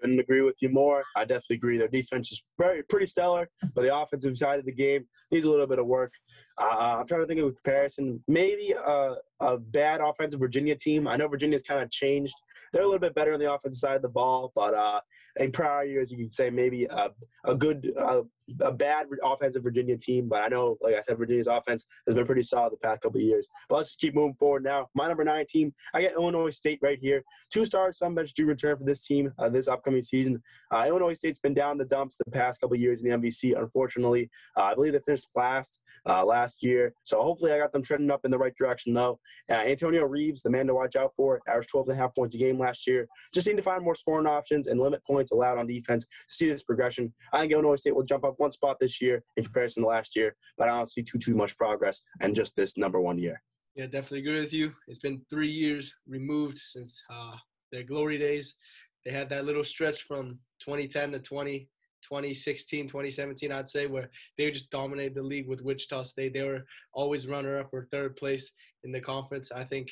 Couldn't 0.00 0.18
agree 0.18 0.42
with 0.42 0.56
you 0.60 0.68
more. 0.68 1.04
I 1.16 1.24
definitely 1.24 1.56
agree. 1.56 1.78
Their 1.78 1.86
defense 1.86 2.32
is 2.32 2.44
very, 2.58 2.82
pretty 2.82 3.06
stellar, 3.06 3.48
but 3.74 3.82
the 3.82 3.94
offensive 3.94 4.36
side 4.36 4.58
of 4.58 4.64
the 4.64 4.72
game 4.72 5.06
needs 5.30 5.46
a 5.46 5.50
little 5.50 5.68
bit 5.68 5.78
of 5.78 5.86
work. 5.86 6.12
Uh, 6.60 6.98
I'm 6.98 7.06
trying 7.06 7.20
to 7.22 7.26
think 7.26 7.40
of 7.40 7.46
a 7.46 7.52
comparison. 7.52 8.22
Maybe 8.28 8.72
a, 8.72 9.14
a 9.40 9.58
bad 9.58 10.00
offensive 10.00 10.40
Virginia 10.40 10.76
team. 10.76 11.08
I 11.08 11.16
know 11.16 11.28
Virginia's 11.28 11.62
kind 11.62 11.82
of 11.82 11.90
changed. 11.90 12.34
They're 12.72 12.82
a 12.82 12.86
little 12.86 13.00
bit 13.00 13.14
better 13.14 13.32
on 13.34 13.40
the 13.40 13.52
offensive 13.52 13.78
side 13.78 13.96
of 13.96 14.02
the 14.02 14.08
ball, 14.08 14.52
but 14.54 14.74
uh, 14.74 15.00
in 15.36 15.52
prior 15.52 15.84
years, 15.84 16.12
you 16.12 16.18
could 16.18 16.34
say 16.34 16.50
maybe 16.50 16.84
a, 16.84 17.08
a 17.44 17.54
good, 17.54 17.92
uh, 17.98 18.22
a 18.60 18.72
bad 18.72 19.06
offensive 19.22 19.62
Virginia 19.62 19.96
team. 19.96 20.28
But 20.28 20.42
I 20.42 20.48
know, 20.48 20.76
like 20.80 20.94
I 20.94 21.00
said, 21.00 21.18
Virginia's 21.18 21.46
offense 21.46 21.86
has 22.06 22.14
been 22.14 22.26
pretty 22.26 22.42
solid 22.42 22.72
the 22.72 22.76
past 22.76 23.02
couple 23.02 23.18
of 23.18 23.24
years. 23.24 23.48
But 23.68 23.76
let's 23.76 23.90
just 23.90 24.00
keep 24.00 24.14
moving 24.14 24.34
forward 24.34 24.62
now. 24.64 24.88
My 24.94 25.08
number 25.08 25.24
nine 25.24 25.46
team, 25.48 25.72
I 25.94 26.02
get 26.02 26.14
Illinois 26.14 26.50
State 26.50 26.80
right 26.82 26.98
here. 27.00 27.22
Two 27.52 27.64
stars, 27.64 27.98
some 27.98 28.14
bench 28.14 28.34
do 28.34 28.46
return 28.46 28.76
for 28.76 28.84
this 28.84 29.04
team 29.06 29.32
uh, 29.38 29.48
this 29.48 29.68
upcoming 29.68 30.02
season. 30.02 30.42
Uh, 30.72 30.84
Illinois 30.86 31.14
State's 31.14 31.38
been 31.38 31.54
down 31.54 31.78
the 31.78 31.84
dumps 31.84 32.16
the 32.16 32.30
past 32.30 32.60
couple 32.60 32.74
of 32.74 32.80
years 32.80 33.02
in 33.02 33.10
the 33.10 33.16
MVC, 33.16 33.58
unfortunately. 33.58 34.30
Uh, 34.56 34.64
I 34.64 34.74
believe 34.74 34.92
they 34.92 35.00
finished 35.00 35.28
last 35.34 35.80
uh, 36.06 36.24
last 36.52 36.62
year. 36.62 36.94
So 37.04 37.22
hopefully 37.22 37.52
I 37.52 37.58
got 37.58 37.72
them 37.72 37.82
trending 37.82 38.10
up 38.10 38.20
in 38.24 38.30
the 38.30 38.38
right 38.38 38.54
direction, 38.56 38.94
though. 38.94 39.18
Uh, 39.50 39.54
Antonio 39.54 40.04
Reeves, 40.04 40.42
the 40.42 40.50
man 40.50 40.66
to 40.66 40.74
watch 40.74 40.96
out 40.96 41.12
for, 41.16 41.40
averaged 41.48 41.70
12 41.70 41.88
and 41.88 41.98
a 41.98 42.00
half 42.00 42.14
points 42.14 42.34
a 42.34 42.38
game 42.38 42.58
last 42.58 42.86
year. 42.86 43.08
Just 43.34 43.46
need 43.46 43.56
to 43.56 43.62
find 43.62 43.84
more 43.84 43.94
scoring 43.94 44.26
options 44.26 44.68
and 44.68 44.80
limit 44.80 45.02
points 45.08 45.32
allowed 45.32 45.58
on 45.58 45.66
defense 45.66 46.04
to 46.04 46.34
see 46.34 46.50
this 46.50 46.62
progression. 46.62 47.12
I 47.32 47.40
think 47.40 47.52
Illinois 47.52 47.76
State 47.76 47.94
will 47.94 48.04
jump 48.04 48.24
up 48.24 48.34
one 48.38 48.52
spot 48.52 48.76
this 48.80 49.00
year 49.00 49.22
in 49.36 49.44
comparison 49.44 49.82
to 49.82 49.88
last 49.88 50.16
year, 50.16 50.34
but 50.58 50.68
I 50.68 50.76
don't 50.76 50.90
see 50.90 51.02
too 51.02 51.18
too 51.18 51.34
much 51.34 51.56
progress 51.56 52.02
and 52.20 52.34
just 52.34 52.56
this 52.56 52.76
number 52.76 53.00
one 53.00 53.18
year. 53.18 53.42
Yeah, 53.74 53.86
definitely 53.86 54.20
agree 54.20 54.40
with 54.40 54.52
you. 54.52 54.72
It's 54.88 54.98
been 54.98 55.22
three 55.30 55.50
years 55.50 55.94
removed 56.06 56.60
since 56.64 57.00
uh, 57.10 57.36
their 57.70 57.84
glory 57.84 58.18
days. 58.18 58.56
They 59.04 59.12
had 59.12 59.28
that 59.30 59.44
little 59.46 59.64
stretch 59.64 60.02
from 60.02 60.38
2010 60.60 61.12
to 61.12 61.18
20, 61.18 61.68
2016, 62.02 62.88
2017, 62.88 63.52
I'd 63.52 63.68
say, 63.68 63.86
where 63.86 64.10
they 64.36 64.50
just 64.50 64.70
dominated 64.70 65.14
the 65.14 65.22
league 65.22 65.48
with 65.48 65.62
Wichita 65.62 66.04
State. 66.04 66.34
They 66.34 66.42
were 66.42 66.64
always 66.92 67.26
runner 67.26 67.58
up 67.58 67.70
or 67.72 67.88
third 67.90 68.16
place 68.16 68.52
in 68.84 68.92
the 68.92 69.00
conference. 69.00 69.52
I 69.52 69.64
think 69.64 69.90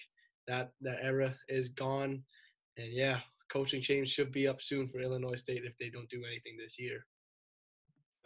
that 0.49 0.73
that 0.81 0.99
era 1.03 1.35
is 1.49 1.71
gone. 1.71 2.23
And 2.77 2.93
yeah, 2.93 3.21
coaching 3.53 3.83
change 3.83 4.11
should 4.11 4.33
be 4.33 4.49
up 4.49 4.63
soon 4.63 4.89
for 4.89 5.01
Illinois 5.01 5.37
State 5.37 5.65
if 5.65 5.77
they 5.79 5.91
don't 5.91 6.09
do 6.09 6.25
anything 6.25 6.57
this 6.59 6.79
year. 6.79 7.07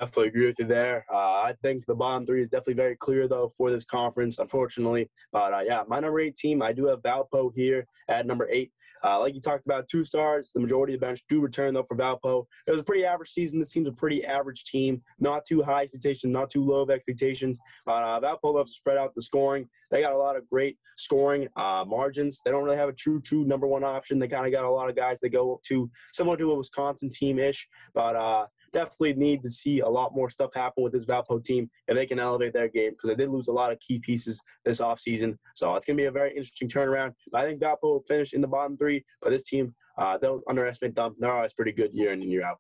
Definitely 0.01 0.29
agree 0.29 0.47
with 0.47 0.59
you 0.59 0.67
there. 0.67 1.07
Uh, 1.13 1.17
I 1.17 1.55
think 1.63 1.87
the 1.87 1.95
bottom 1.95 2.27
three 2.27 2.43
is 2.43 2.49
definitely 2.49 2.75
very 2.75 2.97
clear 2.97 3.29
though 3.29 3.53
for 3.57 3.71
this 3.71 3.85
conference, 3.85 4.39
unfortunately. 4.39 5.09
But 5.33 5.55
uh, 5.55 5.61
yeah, 5.61 5.85
my 5.87 6.01
number 6.01 6.19
eight 6.21 6.37
team, 6.37 6.63
I 6.63 6.73
do 6.73 6.87
have 6.87 7.01
Valpo 7.03 7.53
here 7.55 7.87
at 8.09 8.27
number 8.27 8.49
eight. 8.51 8.73
Uh, 9.05 9.21
like 9.21 9.35
you 9.35 9.41
talked 9.41 9.67
about, 9.67 9.87
two 9.87 10.03
stars. 10.03 10.51
The 10.55 10.61
majority 10.61 10.95
of 10.95 11.01
the 11.01 11.07
bench 11.07 11.23
do 11.29 11.41
return 11.41 11.75
though 11.75 11.83
for 11.83 11.97
Valpo. 11.97 12.47
It 12.67 12.71
was 12.71 12.81
a 12.81 12.85
pretty 12.85 13.05
average 13.05 13.31
season. 13.31 13.59
This 13.59 13.71
team's 13.71 13.87
a 13.87 13.93
pretty 13.93 14.25
average 14.25 14.65
team. 14.65 15.03
Not 15.21 15.45
too 15.45 15.63
high 15.63 15.83
expectations, 15.83 16.33
not 16.33 16.49
too 16.49 16.65
low 16.65 16.81
of 16.81 16.91
expectations. 16.91 17.59
But 17.85 18.03
uh, 18.03 18.21
Valpo 18.21 18.55
loves 18.55 18.73
to 18.73 18.77
spread 18.77 18.97
out 18.97 19.15
the 19.15 19.23
scoring. 19.23 19.69
They 19.91 20.01
got 20.01 20.15
a 20.15 20.19
lot 20.19 20.37
of 20.37 20.49
great 20.49 20.79
scoring 20.97 21.49
uh, 21.55 21.85
margins. 21.87 22.41
They 22.45 22.51
don't 22.51 22.65
really 22.65 22.79
have 22.79 22.89
a 22.89 22.95
true, 22.95 23.21
true 23.21 23.45
number 23.45 23.67
one 23.67 23.85
option. 23.85 24.19
They 24.19 24.27
kind 24.29 24.47
of 24.47 24.53
got 24.53 24.65
a 24.65 24.71
lot 24.71 24.89
of 24.89 24.97
guys 24.97 25.21
they 25.21 25.29
go 25.29 25.61
to 25.67 25.91
similar 26.13 26.39
to 26.39 26.53
a 26.53 26.57
Wisconsin 26.57 27.11
team 27.11 27.39
ish. 27.39 27.69
But 27.95 28.17
uh, 28.17 28.47
definitely 28.75 29.15
need 29.15 29.43
to 29.43 29.49
see 29.49 29.81
a 29.81 29.89
lot 29.89 30.15
more 30.15 30.29
stuff 30.29 30.53
happen 30.53 30.83
with 30.83 30.93
this 30.93 31.07
Valpo 31.07 31.43
team 31.43 31.71
if 31.89 31.95
they 31.95 32.05
can 32.05 32.19
elevate 32.19 32.53
their 32.53 32.69
game 32.69 32.91
because 32.91 33.09
they 33.09 33.15
did 33.15 33.31
lose 33.31 33.49
a 33.49 33.53
lot 33.53 33.73
of 33.73 33.81
key 33.81 33.99
pieces 33.99 34.43
this 34.65 34.81
offseason. 34.81 35.39
So 35.55 35.75
it's 35.77 35.87
going 35.87 35.97
to 35.97 36.03
be 36.03 36.07
a 36.07 36.13
very 36.13 36.31
interesting 36.31 36.69
turnaround. 36.69 37.13
I 37.33 37.45
think 37.45 37.63
Valpo 37.63 37.83
will 37.85 38.05
finish 38.07 38.35
in 38.35 38.43
the 38.43 38.49
bottom 38.49 38.77
three, 38.77 39.05
but 39.23 39.31
this 39.31 39.45
team, 39.45 39.75
uh, 39.97 40.19
don't 40.19 40.43
underestimate 40.49 40.97
them. 40.97 41.15
They're 41.19 41.33
always 41.33 41.55
pretty 41.55 41.73
good 41.73 41.93
year 41.95 42.13
in 42.13 42.21
and 42.21 42.31
year 42.31 42.45
out. 42.45 42.59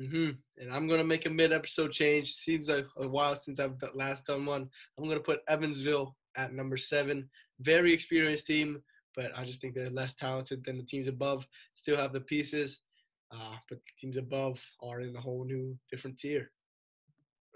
Mm-hmm. 0.00 0.30
And 0.58 0.72
I'm 0.72 0.86
gonna 0.86 1.02
make 1.02 1.26
a 1.26 1.30
mid-episode 1.30 1.92
change. 1.92 2.34
Seems 2.34 2.68
like 2.68 2.86
a 2.98 3.08
while 3.08 3.34
since 3.34 3.58
I've 3.58 3.82
last 3.94 4.26
done 4.26 4.46
one. 4.46 4.68
I'm 4.96 5.08
gonna 5.08 5.18
put 5.18 5.40
Evansville 5.48 6.16
at 6.36 6.52
number 6.52 6.76
seven. 6.76 7.28
Very 7.60 7.92
experienced 7.92 8.46
team, 8.46 8.80
but 9.16 9.36
I 9.36 9.44
just 9.44 9.60
think 9.60 9.74
they're 9.74 9.90
less 9.90 10.14
talented 10.14 10.64
than 10.64 10.76
the 10.76 10.84
teams 10.84 11.08
above. 11.08 11.44
Still 11.74 11.96
have 11.96 12.12
the 12.12 12.20
pieces. 12.20 12.82
Uh, 13.30 13.56
but 13.68 13.78
teams 14.00 14.16
above 14.16 14.60
are 14.82 15.00
in 15.00 15.14
a 15.16 15.20
whole 15.20 15.44
new 15.44 15.76
different 15.90 16.18
tier. 16.18 16.50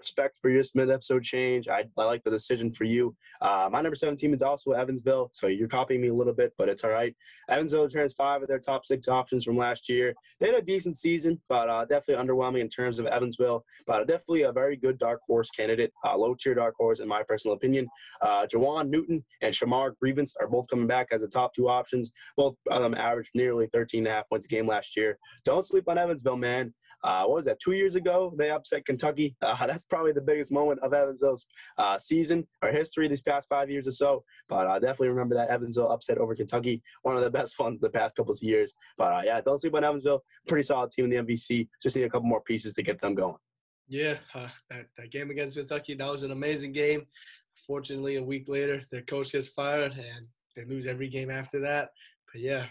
Respect 0.03 0.37
for 0.41 0.49
your 0.49 0.63
mid 0.75 0.89
episode 0.89 1.23
change. 1.23 1.69
I, 1.69 1.85
I 1.97 2.03
like 2.03 2.23
the 2.25 2.29
decision 2.29 2.73
for 2.73 2.83
you. 2.83 3.15
Uh, 3.41 3.69
my 3.71 3.81
number 3.81 3.95
seven 3.95 4.17
team 4.17 4.33
is 4.33 4.41
also 4.41 4.71
Evansville, 4.71 5.31
so 5.33 5.47
you're 5.47 5.69
copying 5.69 6.01
me 6.01 6.09
a 6.09 6.13
little 6.13 6.33
bit, 6.33 6.51
but 6.57 6.67
it's 6.67 6.83
all 6.83 6.91
right. 6.91 7.15
Evansville 7.49 7.85
returns 7.85 8.13
five 8.13 8.41
of 8.41 8.49
their 8.49 8.59
top 8.59 8.85
six 8.85 9.07
options 9.07 9.45
from 9.45 9.57
last 9.57 9.87
year. 9.87 10.13
They 10.41 10.47
had 10.47 10.55
a 10.55 10.61
decent 10.61 10.97
season, 10.97 11.41
but 11.47 11.69
uh, 11.69 11.85
definitely 11.85 12.21
underwhelming 12.21 12.59
in 12.59 12.67
terms 12.67 12.99
of 12.99 13.05
Evansville, 13.05 13.63
but 13.87 14.05
definitely 14.07 14.41
a 14.41 14.51
very 14.51 14.75
good 14.75 14.99
dark 14.99 15.21
horse 15.25 15.49
candidate, 15.51 15.93
uh, 16.05 16.17
low 16.17 16.35
tier 16.37 16.53
dark 16.53 16.75
horse 16.77 16.99
in 16.99 17.07
my 17.07 17.23
personal 17.23 17.55
opinion. 17.55 17.87
Uh, 18.21 18.45
Jawaun 18.45 18.89
Newton 18.89 19.23
and 19.41 19.53
Shamar 19.53 19.93
Givance 20.03 20.35
are 20.41 20.47
both 20.47 20.67
coming 20.69 20.87
back 20.87 21.07
as 21.13 21.21
the 21.21 21.29
top 21.29 21.53
two 21.53 21.69
options. 21.69 22.11
Both 22.35 22.55
of 22.69 22.81
them 22.81 22.93
averaged 22.93 23.31
nearly 23.35 23.67
13 23.71 23.99
and 23.99 24.07
a 24.07 24.11
half 24.11 24.27
points 24.27 24.47
a 24.47 24.49
game 24.49 24.67
last 24.67 24.97
year. 24.97 25.17
Don't 25.45 25.65
sleep 25.65 25.85
on 25.87 25.97
Evansville, 25.97 26.35
man. 26.35 26.73
Uh, 27.03 27.23
what 27.23 27.35
was 27.35 27.45
that? 27.45 27.59
Two 27.59 27.73
years 27.73 27.95
ago, 27.95 28.33
they 28.37 28.49
upset 28.49 28.85
Kentucky. 28.85 29.35
Uh, 29.53 29.67
that's 29.67 29.85
probably 29.85 30.11
the 30.11 30.21
biggest 30.21 30.51
moment 30.51 30.79
of 30.81 30.93
Evansville's 30.93 31.45
uh, 31.77 31.97
season 31.97 32.47
or 32.61 32.69
history 32.69 33.07
these 33.07 33.21
past 33.21 33.47
five 33.49 33.69
years 33.69 33.87
or 33.87 33.91
so. 33.91 34.23
But 34.49 34.67
I 34.67 34.79
definitely 34.79 35.09
remember 35.09 35.35
that 35.35 35.49
Evansville 35.49 35.91
upset 35.91 36.17
over 36.17 36.33
Kentucky, 36.33 36.81
one 37.03 37.15
of 37.15 37.23
the 37.23 37.29
best 37.29 37.59
ones 37.59 37.79
the 37.79 37.89
past 37.89 38.15
couple 38.15 38.31
of 38.31 38.41
years. 38.41 38.73
But 38.97 39.13
uh, 39.13 39.21
yeah, 39.25 39.41
don't 39.41 39.59
sleep 39.59 39.75
on 39.75 39.83
Evansville. 39.83 40.23
Pretty 40.47 40.63
solid 40.63 40.91
team 40.91 41.05
in 41.05 41.11
the 41.11 41.33
MVC. 41.33 41.67
Just 41.81 41.95
need 41.95 42.03
a 42.03 42.09
couple 42.09 42.27
more 42.27 42.41
pieces 42.41 42.73
to 42.75 42.83
get 42.83 42.99
them 42.99 43.15
going. 43.15 43.35
Yeah, 43.87 44.15
uh, 44.33 44.47
that, 44.69 44.87
that 44.97 45.11
game 45.11 45.29
against 45.29 45.57
Kentucky, 45.57 45.95
that 45.95 46.11
was 46.11 46.23
an 46.23 46.31
amazing 46.31 46.71
game. 46.71 47.05
Fortunately, 47.67 48.15
a 48.15 48.23
week 48.23 48.47
later, 48.47 48.81
their 48.91 49.03
coach 49.03 49.33
gets 49.33 49.47
fired 49.47 49.91
and 49.91 50.27
they 50.55 50.65
lose 50.65 50.87
every 50.87 51.09
game 51.09 51.29
after 51.29 51.59
that. 51.61 51.89
But 52.31 52.41
yeah, 52.41 52.65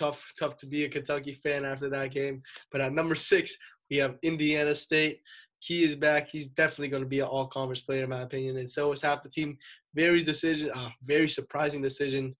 tough, 0.00 0.32
tough 0.38 0.56
to 0.56 0.66
be 0.66 0.84
a 0.84 0.88
Kentucky 0.88 1.34
fan 1.34 1.64
after 1.64 1.88
that 1.90 2.10
game. 2.10 2.42
But 2.72 2.80
at 2.80 2.92
number 2.92 3.14
six, 3.14 3.56
we 3.90 3.98
have 3.98 4.16
Indiana 4.22 4.74
State. 4.74 5.20
He 5.58 5.84
is 5.84 5.94
back. 5.94 6.28
He's 6.28 6.48
definitely 6.48 6.88
going 6.88 7.02
to 7.02 7.08
be 7.08 7.20
an 7.20 7.26
all-conference 7.26 7.82
player, 7.82 8.04
in 8.04 8.10
my 8.10 8.22
opinion. 8.22 8.56
And 8.56 8.70
so 8.70 8.92
is 8.92 9.02
half 9.02 9.22
the 9.22 9.28
team. 9.28 9.58
Very 9.94 10.24
decision, 10.24 10.70
uh, 10.74 10.88
very 11.04 11.28
surprising 11.28 11.82
decision 11.82 12.34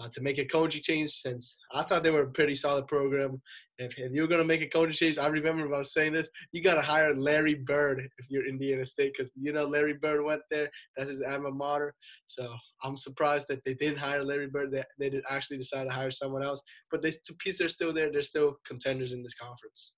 uh, 0.00 0.08
to 0.12 0.20
make 0.20 0.38
a 0.38 0.44
coaching 0.44 0.82
change. 0.82 1.10
Since 1.10 1.56
I 1.72 1.82
thought 1.82 2.02
they 2.02 2.10
were 2.10 2.22
a 2.22 2.30
pretty 2.30 2.54
solid 2.54 2.86
program. 2.86 3.40
If, 3.78 3.98
if 3.98 4.12
you're 4.12 4.28
going 4.28 4.40
to 4.40 4.46
make 4.46 4.62
a 4.62 4.68
coaching 4.68 4.94
change, 4.94 5.18
I 5.18 5.26
remember 5.26 5.74
I 5.74 5.78
was 5.78 5.92
saying 5.92 6.12
this. 6.12 6.28
You 6.52 6.62
got 6.62 6.74
to 6.74 6.82
hire 6.82 7.16
Larry 7.16 7.54
Bird 7.54 8.08
if 8.18 8.26
you're 8.30 8.46
Indiana 8.46 8.86
State, 8.86 9.12
because 9.16 9.32
you 9.34 9.52
know 9.52 9.66
Larry 9.66 9.94
Bird 9.94 10.24
went 10.24 10.42
there. 10.50 10.70
That's 10.96 11.10
his 11.10 11.22
alma 11.22 11.50
mater. 11.50 11.94
So 12.26 12.54
I'm 12.82 12.96
surprised 12.96 13.46
that 13.48 13.64
they 13.64 13.74
didn't 13.74 13.98
hire 13.98 14.24
Larry 14.24 14.48
Bird. 14.48 14.70
They 14.70 14.84
they 14.98 15.10
did 15.10 15.24
actually 15.28 15.58
decide 15.58 15.84
to 15.84 15.90
hire 15.90 16.10
someone 16.10 16.44
else. 16.44 16.60
But 16.90 17.02
they 17.02 17.12
pieces 17.38 17.60
are 17.62 17.68
still 17.68 17.92
there. 17.92 18.12
They're 18.12 18.22
still 18.22 18.56
contenders 18.66 19.12
in 19.12 19.22
this 19.22 19.34
conference. 19.34 19.92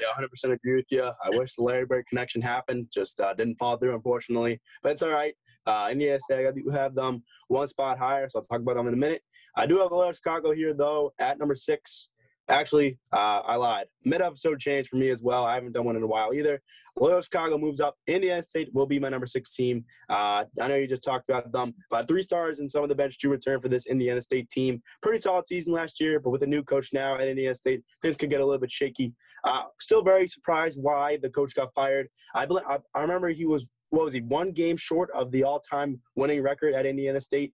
Yeah, 0.00 0.24
100% 0.24 0.52
agree 0.52 0.76
with 0.76 0.90
you. 0.90 1.04
I 1.04 1.30
wish 1.30 1.54
the 1.54 1.62
Larry 1.62 1.86
Bird 1.86 2.06
connection 2.08 2.42
happened, 2.42 2.88
just 2.92 3.20
uh, 3.20 3.34
didn't 3.34 3.56
fall 3.56 3.76
through, 3.76 3.94
unfortunately. 3.94 4.60
But 4.82 4.92
it's 4.92 5.02
all 5.02 5.10
right. 5.10 5.34
Uh, 5.66 5.88
Indiana 5.90 6.20
State, 6.20 6.46
I 6.46 6.50
do 6.50 6.68
have 6.70 6.94
them 6.94 7.22
one 7.48 7.66
spot 7.66 7.98
higher, 7.98 8.28
so 8.28 8.38
I'll 8.38 8.44
talk 8.44 8.60
about 8.60 8.76
them 8.76 8.88
in 8.88 8.94
a 8.94 8.96
minute. 8.96 9.22
I 9.56 9.66
do 9.66 9.78
have 9.78 9.90
Loyola 9.90 10.14
Chicago 10.14 10.52
here, 10.52 10.74
though, 10.74 11.12
at 11.18 11.38
number 11.38 11.54
six. 11.54 12.10
Actually, 12.48 12.98
uh, 13.12 13.40
I 13.44 13.56
lied. 13.56 13.86
Mid 14.04 14.22
episode 14.22 14.60
change 14.60 14.88
for 14.88 14.96
me 14.96 15.10
as 15.10 15.22
well. 15.22 15.44
I 15.44 15.54
haven't 15.54 15.72
done 15.72 15.84
one 15.84 15.96
in 15.96 16.02
a 16.02 16.06
while 16.06 16.32
either. 16.32 16.60
Loyola 16.98 17.22
Chicago 17.22 17.58
moves 17.58 17.80
up. 17.80 17.96
Indiana 18.06 18.42
State 18.42 18.70
will 18.72 18.86
be 18.86 18.98
my 18.98 19.08
number 19.08 19.26
six 19.26 19.54
team. 19.54 19.84
Uh, 20.08 20.44
I 20.60 20.68
know 20.68 20.76
you 20.76 20.86
just 20.86 21.02
talked 21.02 21.28
about 21.28 21.52
them, 21.52 21.74
but 21.90 22.08
three 22.08 22.22
stars 22.22 22.60
and 22.60 22.70
some 22.70 22.82
of 22.82 22.88
the 22.88 22.94
bench 22.94 23.18
do 23.18 23.28
return 23.30 23.60
for 23.60 23.68
this 23.68 23.86
Indiana 23.86 24.22
State 24.22 24.48
team. 24.48 24.80
Pretty 25.02 25.20
solid 25.20 25.46
season 25.46 25.74
last 25.74 26.00
year, 26.00 26.20
but 26.20 26.30
with 26.30 26.42
a 26.42 26.46
new 26.46 26.62
coach 26.62 26.90
now 26.92 27.16
at 27.16 27.28
Indiana 27.28 27.54
State, 27.54 27.82
things 28.00 28.16
could 28.16 28.30
get 28.30 28.40
a 28.40 28.44
little 28.44 28.60
bit 28.60 28.70
shaky. 28.70 29.12
Uh, 29.44 29.64
still 29.80 30.02
very 30.02 30.26
surprised 30.28 30.78
why 30.80 31.18
the 31.20 31.28
coach 31.28 31.54
got 31.54 31.74
fired. 31.74 32.08
I, 32.34 32.46
believe, 32.46 32.64
I, 32.66 32.78
I 32.94 33.00
remember 33.02 33.28
he 33.28 33.44
was 33.44 33.68
what 33.90 34.04
was 34.04 34.14
he 34.14 34.20
one 34.20 34.52
game 34.52 34.76
short 34.76 35.10
of 35.12 35.30
the 35.30 35.44
all-time 35.44 36.00
winning 36.16 36.42
record 36.42 36.74
at 36.74 36.86
Indiana 36.86 37.20
State. 37.20 37.52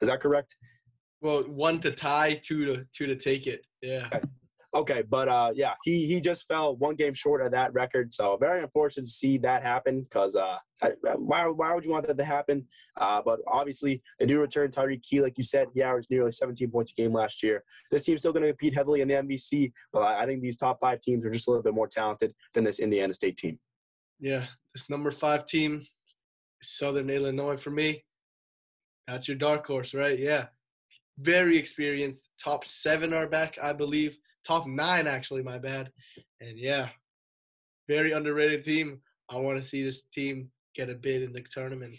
Is 0.00 0.08
that 0.08 0.20
correct? 0.20 0.56
Well, 1.20 1.42
one 1.44 1.80
to 1.80 1.90
tie, 1.90 2.40
two 2.42 2.66
to 2.66 2.86
two 2.94 3.06
to 3.06 3.16
take 3.16 3.46
it. 3.46 3.64
Yeah. 3.84 4.08
Okay. 4.12 4.20
Okay, 4.74 5.04
but 5.08 5.28
uh, 5.28 5.52
yeah, 5.54 5.74
he 5.84 6.06
he 6.06 6.20
just 6.20 6.48
fell 6.48 6.74
one 6.76 6.96
game 6.96 7.14
short 7.14 7.40
of 7.42 7.52
that 7.52 7.72
record. 7.74 8.12
So 8.12 8.36
very 8.36 8.60
unfortunate 8.60 9.04
to 9.04 9.10
see 9.10 9.38
that 9.38 9.62
happen 9.62 10.02
because 10.02 10.34
uh, 10.34 10.56
why 11.16 11.46
why 11.46 11.72
would 11.72 11.84
you 11.84 11.92
want 11.92 12.08
that 12.08 12.18
to 12.18 12.24
happen? 12.24 12.66
Uh, 13.00 13.22
but 13.24 13.38
obviously 13.46 14.02
they 14.18 14.26
do 14.26 14.40
return 14.40 14.72
Tyreke 14.72 15.02
Key, 15.02 15.20
like 15.20 15.38
you 15.38 15.44
said, 15.44 15.68
he 15.74 15.82
averaged 15.82 16.10
nearly 16.10 16.32
17 16.32 16.68
points 16.72 16.90
a 16.90 17.00
game 17.00 17.12
last 17.12 17.40
year. 17.40 17.62
This 17.92 18.04
team's 18.04 18.20
still 18.20 18.32
going 18.32 18.42
to 18.42 18.48
compete 18.48 18.74
heavily 18.74 19.00
in 19.00 19.06
the 19.06 19.14
MVC, 19.14 19.72
but 19.92 20.02
I 20.02 20.26
think 20.26 20.42
these 20.42 20.56
top 20.56 20.78
five 20.80 21.00
teams 21.00 21.24
are 21.24 21.30
just 21.30 21.46
a 21.46 21.50
little 21.50 21.62
bit 21.62 21.74
more 21.74 21.88
talented 21.88 22.34
than 22.52 22.64
this 22.64 22.80
Indiana 22.80 23.14
State 23.14 23.36
team. 23.36 23.60
Yeah, 24.18 24.46
this 24.74 24.90
number 24.90 25.12
five 25.12 25.46
team, 25.46 25.86
Southern 26.62 27.10
Illinois 27.10 27.58
for 27.58 27.70
me. 27.70 28.04
That's 29.06 29.28
your 29.28 29.36
dark 29.36 29.66
horse, 29.66 29.94
right? 29.94 30.18
Yeah, 30.18 30.46
very 31.18 31.56
experienced. 31.56 32.28
Top 32.42 32.64
seven 32.64 33.12
are 33.12 33.26
back, 33.26 33.56
I 33.62 33.72
believe 33.72 34.16
top 34.46 34.66
nine 34.66 35.06
actually. 35.06 35.42
My 35.42 35.58
bad. 35.58 35.90
And 36.40 36.58
yeah, 36.58 36.88
very 37.88 38.12
underrated 38.12 38.64
team. 38.64 39.00
I 39.30 39.36
want 39.36 39.60
to 39.60 39.66
see 39.66 39.82
this 39.82 40.02
team 40.14 40.50
get 40.74 40.90
a 40.90 40.94
bid 40.94 41.22
in 41.22 41.32
the 41.32 41.42
tournament. 41.52 41.96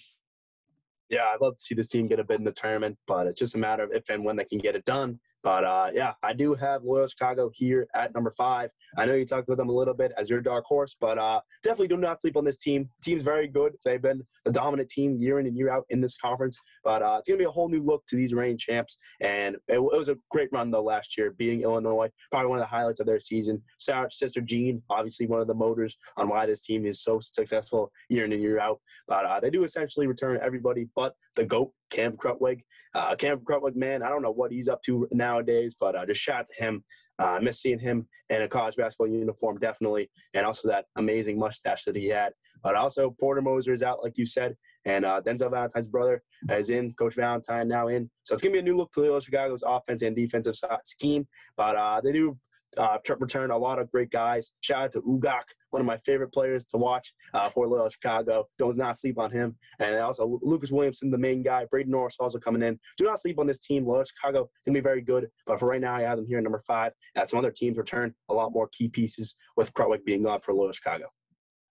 Yeah, 1.10 1.24
I'd 1.34 1.42
love 1.42 1.58
to 1.58 1.64
see 1.64 1.76
this 1.76 1.88
team 1.88 2.08
get 2.08 2.20
a 2.20 2.24
bid 2.24 2.40
in 2.40 2.46
the 2.46 2.52
tournament, 2.52 2.98
but 3.08 3.28
it's 3.28 3.40
just 3.40 3.56
a 3.56 3.60
matter 3.60 3.84
of 3.84 3.92
if 3.92 4.10
and 4.10 4.24
when 4.26 4.36
they 4.36 4.46
can 4.46 4.58
get 4.58 4.76
it 4.76 4.86
done. 4.86 5.20
But 5.46 5.64
uh, 5.64 5.92
yeah, 5.94 6.14
I 6.24 6.34
do 6.34 6.56
have 6.56 6.84
Loyal 6.84 7.06
Chicago 7.06 7.52
here 7.54 7.88
at 7.94 8.16
number 8.16 8.32
five. 8.32 8.72
I 8.98 9.06
know 9.06 9.14
you 9.14 9.26
talked 9.26 9.48
about 9.48 9.60
them 9.60 9.70
a 9.70 9.74
little 9.74 9.94
bit 9.94 10.12
as 10.18 10.28
your 10.28 10.42
dark 10.42 10.66
horse, 10.66 10.98
but 11.00 11.20
uh, 11.20 11.40
definitely 11.62 11.90
do 11.90 11.98
not 11.98 12.20
sleep 12.20 12.36
on 12.36 12.44
this 12.44 12.58
team. 12.58 12.90
Team's 13.04 13.22
very 13.22 13.48
good. 13.48 13.76
They've 13.86 14.02
been 14.02 14.24
the 14.44 14.52
dominant 14.52 14.90
team 14.90 15.18
year 15.22 15.40
in 15.40 15.46
and 15.46 15.56
year 15.56 15.70
out 15.70 15.86
in 15.90 16.02
this 16.02 16.18
conference. 16.18 16.58
But 16.84 17.04
uh, 17.04 17.18
it's 17.20 17.30
going 17.30 17.38
to 17.38 17.44
be 17.44 17.48
a 17.48 17.52
whole 17.52 17.70
new 17.70 17.84
look 17.84 18.08
to 18.08 18.16
these 18.16 18.34
reigning 18.34 18.58
champs. 18.58 18.98
And 19.22 19.58
it, 19.68 19.76
it, 19.78 19.80
was 19.80 20.10
a 20.10 20.18
great 20.32 20.50
run, 20.52 20.72
though, 20.72 20.84
last 20.84 21.16
year, 21.16 21.30
beating 21.30 21.62
Illinois. 21.62 22.10
Probably 22.32 22.50
one 22.50 22.58
of 22.58 22.64
the 22.64 22.76
highlights 22.76 23.00
of 23.00 23.06
their 23.06 23.20
season. 23.20 23.62
Sister 23.78 24.42
Jean, 24.42 24.82
obviously 24.90 25.28
one 25.28 25.42
of 25.42 25.48
the 25.48 25.54
motors 25.54 25.96
on 26.18 26.28
why 26.28 26.48
this 26.48 26.66
team 26.66 26.88
is 26.88 27.04
so 27.04 27.20
successful 27.20 27.92
year 28.10 28.26
in 28.26 28.34
and 28.34 28.42
year 28.42 28.60
out. 28.60 28.80
But 29.08 29.28
uh, 29.28 29.40
they 29.42 29.52
do 29.52 29.64
essentially 29.64 30.08
return 30.08 30.40
everybody 30.42 30.88
but 30.96 31.14
the 31.36 31.46
GOAT, 31.46 31.72
Cam 31.96 32.18
Krutwig. 32.18 32.62
Uh, 32.94 33.16
Cam 33.16 33.40
Krutwig, 33.40 33.76
man, 33.76 34.04
I 34.04 34.10
don't 34.10 34.22
know 34.22 34.32
what 34.32 34.52
he's 34.52 34.68
up 34.68 34.84
to 34.84 35.08
nowadays, 35.12 35.76
but 35.80 35.96
uh, 35.96 36.06
just 36.06 36.22
shout 36.22 36.42
out 36.42 36.48
to 36.48 36.64
him. 36.64 36.84
Uh, 37.18 37.28
I 37.28 37.40
miss 37.40 37.62
seeing 37.62 37.80
him 37.80 38.08
in 38.30 38.42
a 38.42 38.48
college 38.48 38.76
basketball 38.76 39.08
uniform, 39.08 39.58
definitely, 39.58 40.10
and 40.34 40.46
also 40.46 40.68
that 40.68 40.86
amazing 40.98 41.40
mustache 41.40 41.86
that 41.86 41.96
he 41.96 42.10
had. 42.10 42.34
But 42.62 42.76
also, 42.76 43.16
Porter 43.18 43.42
Moser 43.42 43.74
is 43.74 43.84
out, 43.84 44.04
like 44.04 44.18
you 44.18 44.26
said, 44.26 44.56
and 44.84 45.06
uh, 45.06 45.22
Denzel 45.26 45.52
Valentine's 45.52 45.88
brother 45.88 46.22
is 46.52 46.70
in. 46.70 46.94
Coach 46.94 47.16
Valentine 47.16 47.70
now 47.70 47.88
in. 47.88 48.10
So 48.24 48.34
it's 48.34 48.44
going 48.44 48.54
to 48.54 48.62
be 48.62 48.68
a 48.68 48.70
new 48.70 48.76
look 48.76 48.92
to 48.94 49.02
the 49.02 49.20
Chicago's 49.22 49.64
offense 49.66 50.02
and 50.02 50.16
defensive 50.16 50.56
scheme. 50.84 51.26
But 51.56 51.78
uh, 51.78 52.02
they 52.04 52.12
do 52.12 52.38
uh, 52.78 52.98
return 53.20 53.52
a 53.52 53.58
lot 53.58 53.80
of 53.80 53.92
great 53.92 54.12
guys. 54.12 54.52
Shout 54.62 54.84
out 54.84 54.92
to 54.94 55.02
Uguak, 55.02 55.44
one 55.72 55.82
of 55.82 55.86
my 55.86 55.98
favorite 55.98 56.34
players 56.34 56.66
to 56.66 56.78
watch 56.78 57.14
uh, 57.34 57.50
for 57.50 57.68
Loyola 57.68 57.90
Chicago. 57.90 58.48
Don't 58.58 58.78
not 58.78 58.98
sleep 58.98 59.18
on 59.18 59.32
him. 59.32 59.56
And 59.80 59.96
also 59.98 60.40
Lucas 60.42 60.72
Williamson, 60.72 61.12
the 61.12 61.18
main 61.18 61.44
guy. 61.44 61.66
Braden 61.66 61.92
Norris 61.92 62.18
also 62.20 62.40
coming 62.40 62.64
in. 62.64 62.80
Do 62.98 63.06
not 63.06 63.20
sleep 63.20 63.40
on 63.40 63.48
this 63.48 63.60
team. 63.60 63.86
Loyola 63.86 64.06
Chicago 64.06 64.50
can 64.64 64.74
be 64.74 64.82
very 64.82 65.02
good. 65.02 65.28
But 65.46 65.60
for 65.60 65.68
right 65.68 65.82
now, 65.82 65.96
I 65.96 66.02
have 66.02 66.18
them 66.18 66.28
here 66.28 66.38
at 66.38 66.44
number 66.44 66.62
five. 66.66 66.94
As 67.16 67.30
some 67.30 67.40
other 67.40 67.52
teams 67.52 67.78
return 67.78 68.14
a 68.30 68.34
lot 68.34 68.52
more 68.54 68.70
key 68.72 68.90
pieces 68.90 69.36
with 69.58 69.74
Krutwig 69.74 70.06
being 70.06 70.24
gone 70.24 70.42
for 70.42 70.54
Loyola 70.54 70.74
Chicago. 70.74 71.06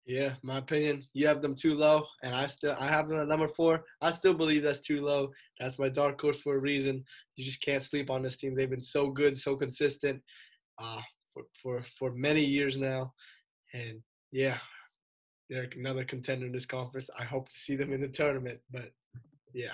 Yeah, 0.06 0.32
my 0.42 0.58
opinion. 0.58 1.04
You 1.12 1.28
have 1.28 1.40
them 1.40 1.54
too 1.54 1.74
low, 1.74 2.04
and 2.24 2.34
I 2.34 2.46
still 2.46 2.74
I 2.78 2.88
have 2.88 3.08
them 3.08 3.20
at 3.20 3.28
number 3.28 3.48
four. 3.48 3.84
I 4.00 4.10
still 4.10 4.34
believe 4.34 4.62
that's 4.62 4.80
too 4.80 5.04
low. 5.04 5.30
That's 5.60 5.78
my 5.78 5.88
dark 5.88 6.20
horse 6.20 6.40
for 6.40 6.56
a 6.56 6.58
reason. 6.58 7.04
You 7.36 7.44
just 7.44 7.62
can't 7.62 7.82
sleep 7.82 8.10
on 8.10 8.22
this 8.22 8.36
team. 8.36 8.56
They've 8.56 8.68
been 8.68 8.80
so 8.80 9.10
good, 9.10 9.38
so 9.38 9.56
consistent 9.56 10.20
uh, 10.80 11.02
for, 11.32 11.42
for, 11.62 11.84
for 11.98 12.12
many 12.12 12.44
years 12.44 12.76
now. 12.76 13.12
And 13.74 14.00
yeah, 14.32 14.58
they're 15.48 15.68
another 15.76 16.04
contender 16.04 16.46
in 16.46 16.52
this 16.52 16.66
conference. 16.66 17.10
I 17.18 17.24
hope 17.24 17.48
to 17.48 17.58
see 17.58 17.76
them 17.76 17.92
in 17.92 18.00
the 18.00 18.08
tournament, 18.08 18.60
but 18.70 18.90
yeah 19.52 19.72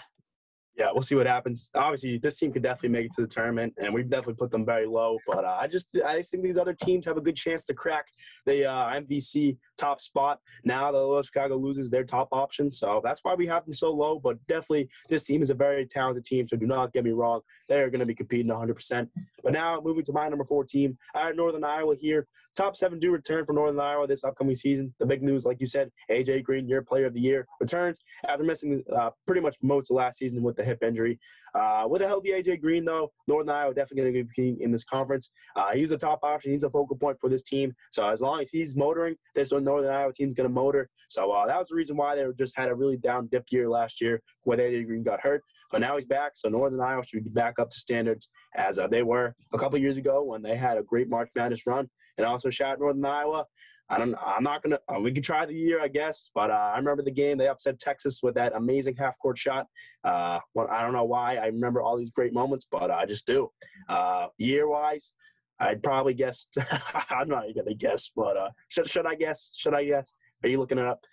yeah, 0.76 0.90
we'll 0.92 1.02
see 1.02 1.14
what 1.14 1.26
happens. 1.26 1.70
Obviously, 1.74 2.18
this 2.18 2.38
team 2.38 2.52
could 2.52 2.62
definitely 2.62 2.90
make 2.90 3.06
it 3.06 3.12
to 3.12 3.22
the 3.22 3.26
tournament, 3.26 3.72
and 3.78 3.94
we've 3.94 4.10
definitely 4.10 4.34
put 4.34 4.50
them 4.50 4.64
very 4.64 4.86
low. 4.86 5.18
But 5.26 5.44
uh, 5.44 5.56
I 5.58 5.66
just 5.68 5.96
I 6.04 6.20
think 6.20 6.42
these 6.42 6.58
other 6.58 6.74
teams 6.74 7.06
have 7.06 7.16
a 7.16 7.20
good 7.20 7.36
chance 7.36 7.64
to 7.66 7.74
crack 7.74 8.06
the 8.44 8.66
uh, 8.66 9.00
MVC 9.00 9.56
top 9.78 10.02
spot. 10.02 10.38
Now 10.64 10.92
the 10.92 11.16
that 11.16 11.24
Chicago 11.24 11.56
loses 11.56 11.88
their 11.88 12.04
top 12.04 12.28
option, 12.30 12.70
so 12.70 13.00
that's 13.02 13.20
why 13.22 13.34
we 13.34 13.46
have 13.46 13.64
them 13.64 13.72
so 13.72 13.90
low. 13.90 14.18
But 14.18 14.36
definitely, 14.48 14.90
this 15.08 15.24
team 15.24 15.40
is 15.40 15.48
a 15.48 15.54
very 15.54 15.86
talented 15.86 16.24
team. 16.24 16.46
So 16.46 16.56
do 16.56 16.66
not 16.66 16.92
get 16.92 17.04
me 17.04 17.12
wrong; 17.12 17.40
they 17.68 17.80
are 17.80 17.88
going 17.88 18.00
to 18.00 18.06
be 18.06 18.14
competing 18.14 18.52
100%. 18.52 19.08
But 19.42 19.52
now 19.52 19.80
moving 19.82 20.04
to 20.04 20.12
my 20.12 20.28
number 20.28 20.44
four 20.44 20.64
team, 20.64 20.98
I 21.14 21.28
have 21.28 21.36
Northern 21.36 21.64
Iowa 21.64 21.96
here. 21.96 22.26
Top 22.54 22.76
seven 22.76 22.98
do 22.98 23.10
return 23.10 23.46
for 23.46 23.52
Northern 23.52 23.80
Iowa 23.80 24.06
this 24.06 24.24
upcoming 24.24 24.54
season. 24.54 24.94
The 24.98 25.06
big 25.06 25.22
news, 25.22 25.46
like 25.46 25.60
you 25.60 25.66
said, 25.66 25.90
AJ 26.10 26.42
Green, 26.42 26.68
your 26.68 26.82
Player 26.82 27.06
of 27.06 27.14
the 27.14 27.20
Year, 27.20 27.46
returns 27.60 28.00
after 28.28 28.44
missing 28.44 28.82
uh, 28.94 29.10
pretty 29.26 29.40
much 29.40 29.56
most 29.62 29.90
of 29.90 29.96
last 29.96 30.18
season 30.18 30.42
with 30.42 30.56
the 30.56 30.65
hip 30.66 30.82
injury. 30.82 31.18
Uh, 31.54 31.84
with 31.88 32.02
a 32.02 32.06
healthy 32.06 32.30
AJ 32.30 32.60
Green, 32.60 32.84
though, 32.84 33.12
Northern 33.26 33.54
Iowa 33.54 33.74
definitely 33.74 34.12
going 34.12 34.26
to 34.26 34.32
be 34.36 34.62
in 34.62 34.70
this 34.70 34.84
conference. 34.84 35.30
Uh, 35.54 35.72
he's 35.72 35.90
a 35.90 35.98
top 35.98 36.20
option. 36.22 36.52
He's 36.52 36.64
a 36.64 36.70
focal 36.70 36.96
point 36.96 37.18
for 37.20 37.30
this 37.30 37.42
team. 37.42 37.74
So 37.90 38.08
as 38.08 38.20
long 38.20 38.40
as 38.40 38.50
he's 38.50 38.76
motoring, 38.76 39.16
this 39.34 39.52
Northern 39.52 39.90
Iowa 39.90 40.12
team's 40.12 40.34
going 40.34 40.48
to 40.48 40.54
motor. 40.54 40.90
So 41.08 41.30
uh, 41.30 41.46
that 41.46 41.58
was 41.58 41.68
the 41.68 41.76
reason 41.76 41.96
why 41.96 42.14
they 42.14 42.24
just 42.38 42.56
had 42.56 42.68
a 42.68 42.74
really 42.74 42.96
down 42.96 43.28
dip 43.28 43.46
year 43.50 43.68
last 43.68 44.00
year 44.00 44.20
when 44.42 44.58
AJ 44.58 44.86
Green 44.86 45.02
got 45.02 45.20
hurt. 45.20 45.42
But 45.70 45.80
now 45.80 45.96
he's 45.96 46.06
back, 46.06 46.32
so 46.36 46.48
Northern 46.48 46.80
Iowa 46.80 47.04
should 47.04 47.24
be 47.24 47.30
back 47.30 47.58
up 47.58 47.70
to 47.70 47.76
standards 47.76 48.30
as 48.54 48.78
uh, 48.78 48.86
they 48.86 49.02
were 49.02 49.34
a 49.52 49.58
couple 49.58 49.78
years 49.78 49.96
ago 49.96 50.22
when 50.22 50.42
they 50.42 50.56
had 50.56 50.78
a 50.78 50.82
great 50.82 51.08
March 51.08 51.30
Madness 51.34 51.66
run. 51.66 51.88
And 52.16 52.26
also 52.26 52.50
shout 52.50 52.74
out 52.74 52.80
Northern 52.80 53.04
Iowa. 53.04 53.46
I 53.88 53.98
don't. 53.98 54.16
I'm 54.24 54.42
not 54.42 54.62
gonna. 54.62 54.80
Uh, 54.88 55.00
we 55.00 55.12
could 55.12 55.22
try 55.22 55.46
the 55.46 55.54
year, 55.54 55.80
I 55.80 55.88
guess. 55.88 56.30
But 56.34 56.50
uh, 56.50 56.72
I 56.74 56.78
remember 56.78 57.02
the 57.02 57.10
game. 57.12 57.38
They 57.38 57.46
upset 57.46 57.78
Texas 57.78 58.20
with 58.22 58.34
that 58.34 58.54
amazing 58.54 58.96
half 58.96 59.16
court 59.18 59.38
shot. 59.38 59.66
Uh, 60.02 60.40
well, 60.54 60.66
I 60.68 60.82
don't 60.82 60.92
know 60.92 61.04
why. 61.04 61.36
I 61.36 61.46
remember 61.46 61.80
all 61.80 61.96
these 61.96 62.10
great 62.10 62.32
moments, 62.32 62.66
but 62.70 62.90
I 62.90 63.06
just 63.06 63.26
do. 63.26 63.50
Uh, 63.88 64.26
year 64.38 64.68
wise, 64.68 65.14
I'd 65.60 65.82
probably 65.82 66.14
guess. 66.14 66.48
I'm 67.10 67.28
not 67.28 67.44
gonna 67.54 67.74
guess, 67.74 68.10
but 68.14 68.36
uh, 68.36 68.50
should 68.68 68.88
should 68.88 69.06
I 69.06 69.14
guess? 69.14 69.52
Should 69.54 69.74
I 69.74 69.84
guess? 69.84 70.14
Are 70.42 70.48
you 70.48 70.58
looking 70.58 70.78
it 70.78 70.86
up? 70.86 71.04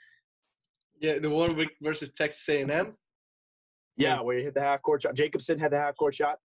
Yeah, 0.99 1.19
the 1.19 1.29
one 1.29 1.55
versus 1.81 2.11
Texas 2.11 2.47
A&M. 2.49 2.95
Yeah, 3.97 4.21
where 4.21 4.37
he 4.37 4.43
hit 4.43 4.55
the 4.55 4.61
half 4.61 4.81
court 4.81 5.03
shot. 5.03 5.13
Jacobson 5.13 5.59
had 5.59 5.71
the 5.71 5.77
half 5.77 5.95
court 5.95 6.15
shot. 6.15 6.37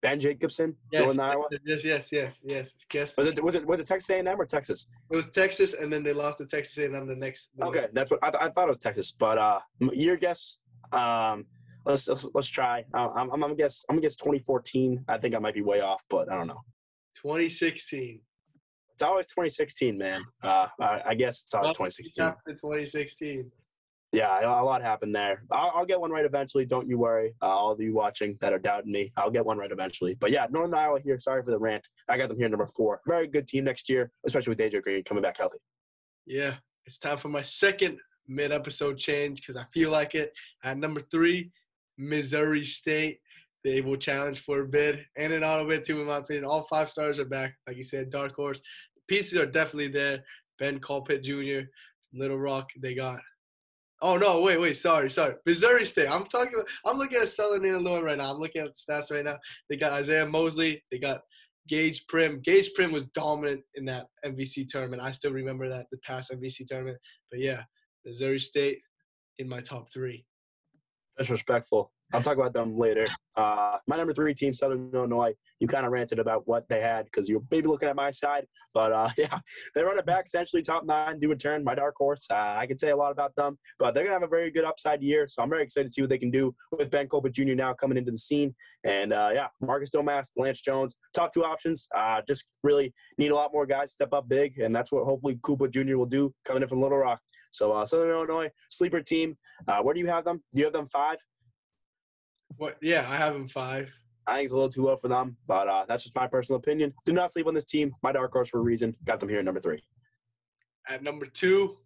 Ben 0.00 0.20
Jacobson, 0.20 0.76
yes. 0.92 1.16
Yes, 1.64 1.84
yes, 1.84 2.12
yes, 2.12 2.40
yes. 2.44 2.74
Guess. 2.88 3.16
Was 3.16 3.26
it 3.26 3.42
was 3.42 3.54
it 3.56 3.66
was 3.66 3.80
it 3.80 3.86
Texas 3.86 4.10
A&M 4.10 4.28
or 4.28 4.44
Texas? 4.44 4.88
It 5.10 5.16
was 5.16 5.28
Texas, 5.28 5.74
and 5.74 5.92
then 5.92 6.04
they 6.04 6.12
lost 6.12 6.38
to 6.38 6.46
Texas 6.46 6.78
A&M 6.78 7.06
the 7.06 7.16
next. 7.16 7.50
The 7.56 7.64
okay, 7.66 7.80
next. 7.80 7.94
that's 7.94 8.10
what 8.10 8.22
I, 8.22 8.46
I, 8.46 8.48
thought 8.50 8.66
it 8.66 8.68
was 8.68 8.78
Texas, 8.78 9.10
but 9.12 9.38
uh, 9.38 9.58
your 9.92 10.16
guess. 10.16 10.58
Um, 10.92 11.46
let's 11.84 12.06
let's, 12.06 12.30
let's 12.32 12.48
try. 12.48 12.84
Uh, 12.94 13.08
I'm, 13.08 13.32
I'm 13.32 13.40
gonna 13.40 13.56
guess. 13.56 13.84
I'm 13.88 13.96
gonna 13.96 14.02
guess 14.02 14.16
2014. 14.16 15.04
I 15.08 15.18
think 15.18 15.34
I 15.34 15.38
might 15.38 15.54
be 15.54 15.62
way 15.62 15.80
off, 15.80 16.02
but 16.08 16.30
I 16.30 16.36
don't 16.36 16.46
know. 16.46 16.60
2016. 17.16 18.20
It's 18.94 19.02
always 19.02 19.26
2016, 19.26 19.98
man. 19.98 20.22
Uh, 20.42 20.66
I, 20.80 21.02
I 21.08 21.14
guess 21.14 21.42
it's 21.42 21.54
always 21.54 21.72
2016. 21.72 22.34
2016 22.46 23.50
yeah, 24.12 24.40
a 24.40 24.64
lot 24.64 24.80
happened 24.80 25.14
there. 25.14 25.44
I'll, 25.50 25.70
I'll, 25.74 25.84
get 25.84 26.00
one 26.00 26.10
right 26.10 26.24
eventually. 26.24 26.64
Don't 26.64 26.88
you 26.88 26.96
worry. 26.96 27.34
Uh, 27.42 27.46
all 27.46 27.72
of 27.72 27.80
you 27.80 27.92
watching 27.92 28.38
that 28.40 28.54
are 28.54 28.58
doubting 28.58 28.90
me, 28.90 29.12
I'll 29.18 29.30
get 29.30 29.44
one 29.44 29.58
right 29.58 29.70
eventually. 29.70 30.16
But 30.18 30.30
yeah, 30.30 30.46
Northern 30.50 30.74
Iowa 30.74 30.98
here. 31.00 31.18
Sorry 31.18 31.42
for 31.42 31.50
the 31.50 31.58
rant. 31.58 31.86
I 32.08 32.16
got 32.16 32.28
them 32.28 32.38
here 32.38 32.48
number 32.48 32.66
four. 32.66 33.00
Very 33.06 33.26
good 33.26 33.46
team 33.46 33.64
next 33.64 33.90
year, 33.90 34.10
especially 34.26 34.52
with 34.52 34.60
AJ 34.60 34.82
Green 34.82 35.04
coming 35.04 35.22
back 35.22 35.36
healthy. 35.36 35.58
Yeah, 36.26 36.54
it's 36.86 36.98
time 36.98 37.18
for 37.18 37.28
my 37.28 37.42
second 37.42 37.98
mid-episode 38.26 38.98
change 38.98 39.40
because 39.40 39.56
I 39.56 39.64
feel 39.74 39.90
like 39.90 40.14
it. 40.14 40.32
At 40.64 40.78
number 40.78 41.00
three, 41.10 41.50
Missouri 41.98 42.64
State. 42.64 43.20
They 43.64 43.80
will 43.80 43.96
challenge 43.96 44.40
for 44.40 44.60
a 44.60 44.66
bid 44.66 45.04
and 45.16 45.32
an 45.32 45.44
auto 45.44 45.68
bid 45.68 45.84
too, 45.84 46.00
in 46.00 46.06
my 46.06 46.18
opinion. 46.18 46.44
All 46.44 46.66
five 46.70 46.90
stars 46.90 47.18
are 47.18 47.24
back, 47.24 47.56
like 47.66 47.76
you 47.76 47.82
said. 47.82 48.08
Dark 48.08 48.34
horse. 48.34 48.60
The 48.94 49.02
pieces 49.14 49.36
are 49.36 49.46
definitely 49.46 49.88
there. 49.88 50.22
Ben 50.58 50.78
Colpitt 50.78 51.22
Jr., 51.22 51.68
Little 52.14 52.38
Rock. 52.38 52.68
They 52.80 52.94
got 52.94 53.18
Oh 54.00 54.16
no! 54.16 54.40
Wait, 54.40 54.60
wait. 54.60 54.76
Sorry, 54.76 55.10
sorry. 55.10 55.34
Missouri 55.44 55.84
State. 55.84 56.08
I'm 56.08 56.24
talking. 56.26 56.62
I'm 56.84 56.98
looking 56.98 57.20
at 57.20 57.28
Southern 57.28 57.64
Illinois 57.64 58.00
right 58.00 58.18
now. 58.18 58.32
I'm 58.32 58.38
looking 58.38 58.62
at 58.62 58.68
the 58.68 58.92
stats 58.92 59.10
right 59.10 59.24
now. 59.24 59.38
They 59.68 59.76
got 59.76 59.92
Isaiah 59.92 60.26
Mosley. 60.26 60.82
They 60.92 60.98
got 60.98 61.20
Gaige 61.70 62.06
Prim. 62.08 62.40
Gaige 62.42 62.68
Prim 62.74 62.92
was 62.92 63.04
dominant 63.06 63.62
in 63.74 63.84
that 63.86 64.06
MVC 64.24 64.68
tournament. 64.68 65.02
I 65.02 65.10
still 65.10 65.32
remember 65.32 65.68
that 65.68 65.86
the 65.90 65.98
past 65.98 66.30
MVC 66.30 66.66
tournament. 66.66 66.98
But 67.30 67.40
yeah, 67.40 67.62
Missouri 68.04 68.40
State 68.40 68.78
in 69.38 69.48
my 69.48 69.60
top 69.60 69.92
three. 69.92 70.24
Disrespectful. 71.18 71.92
I'll 72.14 72.22
talk 72.22 72.36
about 72.36 72.54
them 72.54 72.78
later. 72.78 73.06
Uh, 73.36 73.76
my 73.86 73.96
number 73.96 74.12
three 74.12 74.32
team, 74.32 74.54
Southern 74.54 74.90
Illinois. 74.94 75.32
You 75.60 75.68
kind 75.68 75.84
of 75.84 75.92
ranted 75.92 76.18
about 76.18 76.48
what 76.48 76.66
they 76.68 76.80
had 76.80 77.04
because 77.04 77.28
you're 77.28 77.42
maybe 77.50 77.68
looking 77.68 77.88
at 77.88 77.96
my 77.96 78.10
side, 78.10 78.46
but 78.72 78.92
uh, 78.92 79.10
yeah, 79.18 79.38
they 79.74 79.82
run 79.82 79.98
it 79.98 80.06
back 80.06 80.26
essentially 80.26 80.62
top 80.62 80.84
nine, 80.86 81.20
do 81.20 81.30
a 81.30 81.36
turn. 81.36 81.62
My 81.62 81.74
dark 81.74 81.94
horse. 81.96 82.26
Uh, 82.30 82.56
I 82.58 82.66
can 82.66 82.78
say 82.78 82.90
a 82.90 82.96
lot 82.96 83.12
about 83.12 83.34
them, 83.36 83.58
but 83.78 83.94
they're 83.94 84.04
gonna 84.04 84.14
have 84.14 84.22
a 84.22 84.28
very 84.28 84.50
good 84.50 84.64
upside 84.64 85.02
year. 85.02 85.26
So 85.28 85.42
I'm 85.42 85.50
very 85.50 85.62
excited 85.62 85.88
to 85.88 85.92
see 85.92 86.00
what 86.00 86.08
they 86.08 86.18
can 86.18 86.30
do 86.30 86.54
with 86.72 86.90
Ben 86.90 87.08
Colpitt 87.08 87.32
Jr. 87.32 87.54
now 87.54 87.74
coming 87.74 87.98
into 87.98 88.10
the 88.10 88.18
scene. 88.18 88.54
And 88.84 89.12
uh, 89.12 89.30
yeah, 89.34 89.48
Marcus 89.60 89.90
Domask, 89.90 90.30
Lance 90.36 90.62
Jones, 90.62 90.96
top 91.14 91.34
two 91.34 91.44
options. 91.44 91.88
Uh, 91.94 92.22
just 92.26 92.48
really 92.62 92.94
need 93.18 93.30
a 93.30 93.34
lot 93.34 93.52
more 93.52 93.66
guys 93.66 93.92
step 93.92 94.12
up 94.14 94.28
big, 94.28 94.58
and 94.58 94.74
that's 94.74 94.90
what 94.90 95.04
hopefully 95.04 95.38
Cooper 95.42 95.68
Jr. 95.68 95.96
will 95.96 96.06
do 96.06 96.32
coming 96.44 96.62
in 96.62 96.68
from 96.68 96.80
Little 96.80 96.98
Rock. 96.98 97.20
So 97.50 97.72
uh, 97.72 97.86
Southern 97.86 98.10
Illinois 98.10 98.50
sleeper 98.70 99.02
team. 99.02 99.36
Where 99.82 99.94
do 99.94 100.00
you 100.00 100.06
have 100.06 100.24
them? 100.24 100.42
Do 100.54 100.60
you 100.60 100.64
have 100.64 100.72
them 100.72 100.88
five? 100.88 101.18
What? 102.56 102.76
Yeah, 102.80 103.06
I 103.08 103.16
have 103.16 103.34
them 103.34 103.48
five. 103.48 103.90
I 104.26 104.36
think 104.36 104.44
it's 104.44 104.52
a 104.52 104.56
little 104.56 104.70
too 104.70 104.84
low 104.84 104.96
for 104.96 105.08
them, 105.08 105.36
but 105.46 105.68
uh, 105.68 105.84
that's 105.88 106.02
just 106.02 106.14
my 106.14 106.26
personal 106.26 106.58
opinion. 106.58 106.92
Do 107.06 107.12
not 107.12 107.32
sleep 107.32 107.46
on 107.46 107.54
this 107.54 107.64
team. 107.64 107.94
My 108.02 108.12
dark 108.12 108.32
horse 108.32 108.50
for 108.50 108.58
a 108.58 108.62
reason. 108.62 108.94
Got 109.04 109.20
them 109.20 109.28
here 109.28 109.38
at 109.38 109.44
number 109.44 109.60
three. 109.60 109.82
At 110.88 111.02
number 111.02 111.24
two, 111.24 111.76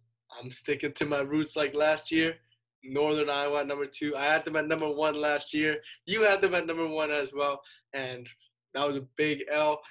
I'm 0.41 0.51
sticking 0.51 0.91
to 0.93 1.05
my 1.05 1.19
roots 1.19 1.55
like 1.55 1.73
last 1.73 2.11
year. 2.11 2.35
Northern 2.83 3.29
Iowa 3.29 3.61
at 3.61 3.67
number 3.67 3.85
two. 3.85 4.15
I 4.17 4.25
had 4.25 4.43
them 4.43 4.57
at 4.57 4.67
number 4.67 4.89
one 4.89 5.15
last 5.15 5.53
year. 5.53 5.77
You 6.05 6.23
had 6.23 6.41
them 6.41 6.53
at 6.53 6.67
number 6.67 6.87
one 6.87 7.11
as 7.11 7.31
well, 7.33 7.61
and 7.93 8.27
that 8.73 8.85
was 8.85 8.97
a 8.97 9.07
big 9.15 9.43
L. 9.49 9.81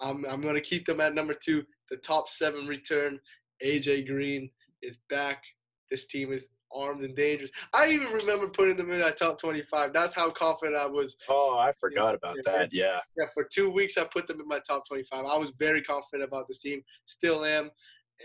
I'm 0.00 0.24
I'm 0.26 0.40
gonna 0.40 0.60
keep 0.60 0.86
them 0.86 1.00
at 1.00 1.14
number 1.14 1.34
two. 1.34 1.62
The 1.90 1.98
top 1.98 2.28
seven 2.28 2.66
return. 2.66 3.20
AJ 3.64 4.08
Green 4.08 4.50
is 4.82 4.98
back. 5.08 5.44
This 5.90 6.06
team 6.06 6.32
is 6.32 6.48
armed 6.74 7.04
and 7.04 7.14
dangerous. 7.16 7.50
I 7.72 7.88
even 7.88 8.08
remember 8.12 8.48
putting 8.48 8.76
them 8.76 8.90
in 8.90 9.00
that 9.00 9.16
top 9.16 9.38
25. 9.38 9.92
That's 9.92 10.14
how 10.14 10.30
confident 10.30 10.76
I 10.76 10.86
was. 10.86 11.16
Oh, 11.28 11.56
I 11.58 11.72
forgot 11.72 12.12
know, 12.12 12.14
about 12.14 12.36
that. 12.44 12.72
Yeah. 12.72 12.98
Yeah, 13.16 13.26
for 13.34 13.46
two 13.52 13.70
weeks 13.70 13.98
I 13.98 14.04
put 14.04 14.26
them 14.26 14.40
in 14.40 14.48
my 14.48 14.60
top 14.60 14.84
25. 14.88 15.24
I 15.24 15.36
was 15.36 15.52
very 15.58 15.82
confident 15.82 16.28
about 16.28 16.48
this 16.48 16.58
team. 16.58 16.82
Still 17.06 17.44
am, 17.44 17.70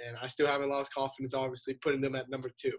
and 0.05 0.17
I 0.21 0.27
still 0.27 0.47
haven't 0.47 0.69
lost 0.69 0.93
confidence. 0.93 1.33
Obviously, 1.33 1.75
putting 1.75 2.01
them 2.01 2.15
at 2.15 2.29
number 2.29 2.49
two. 2.55 2.73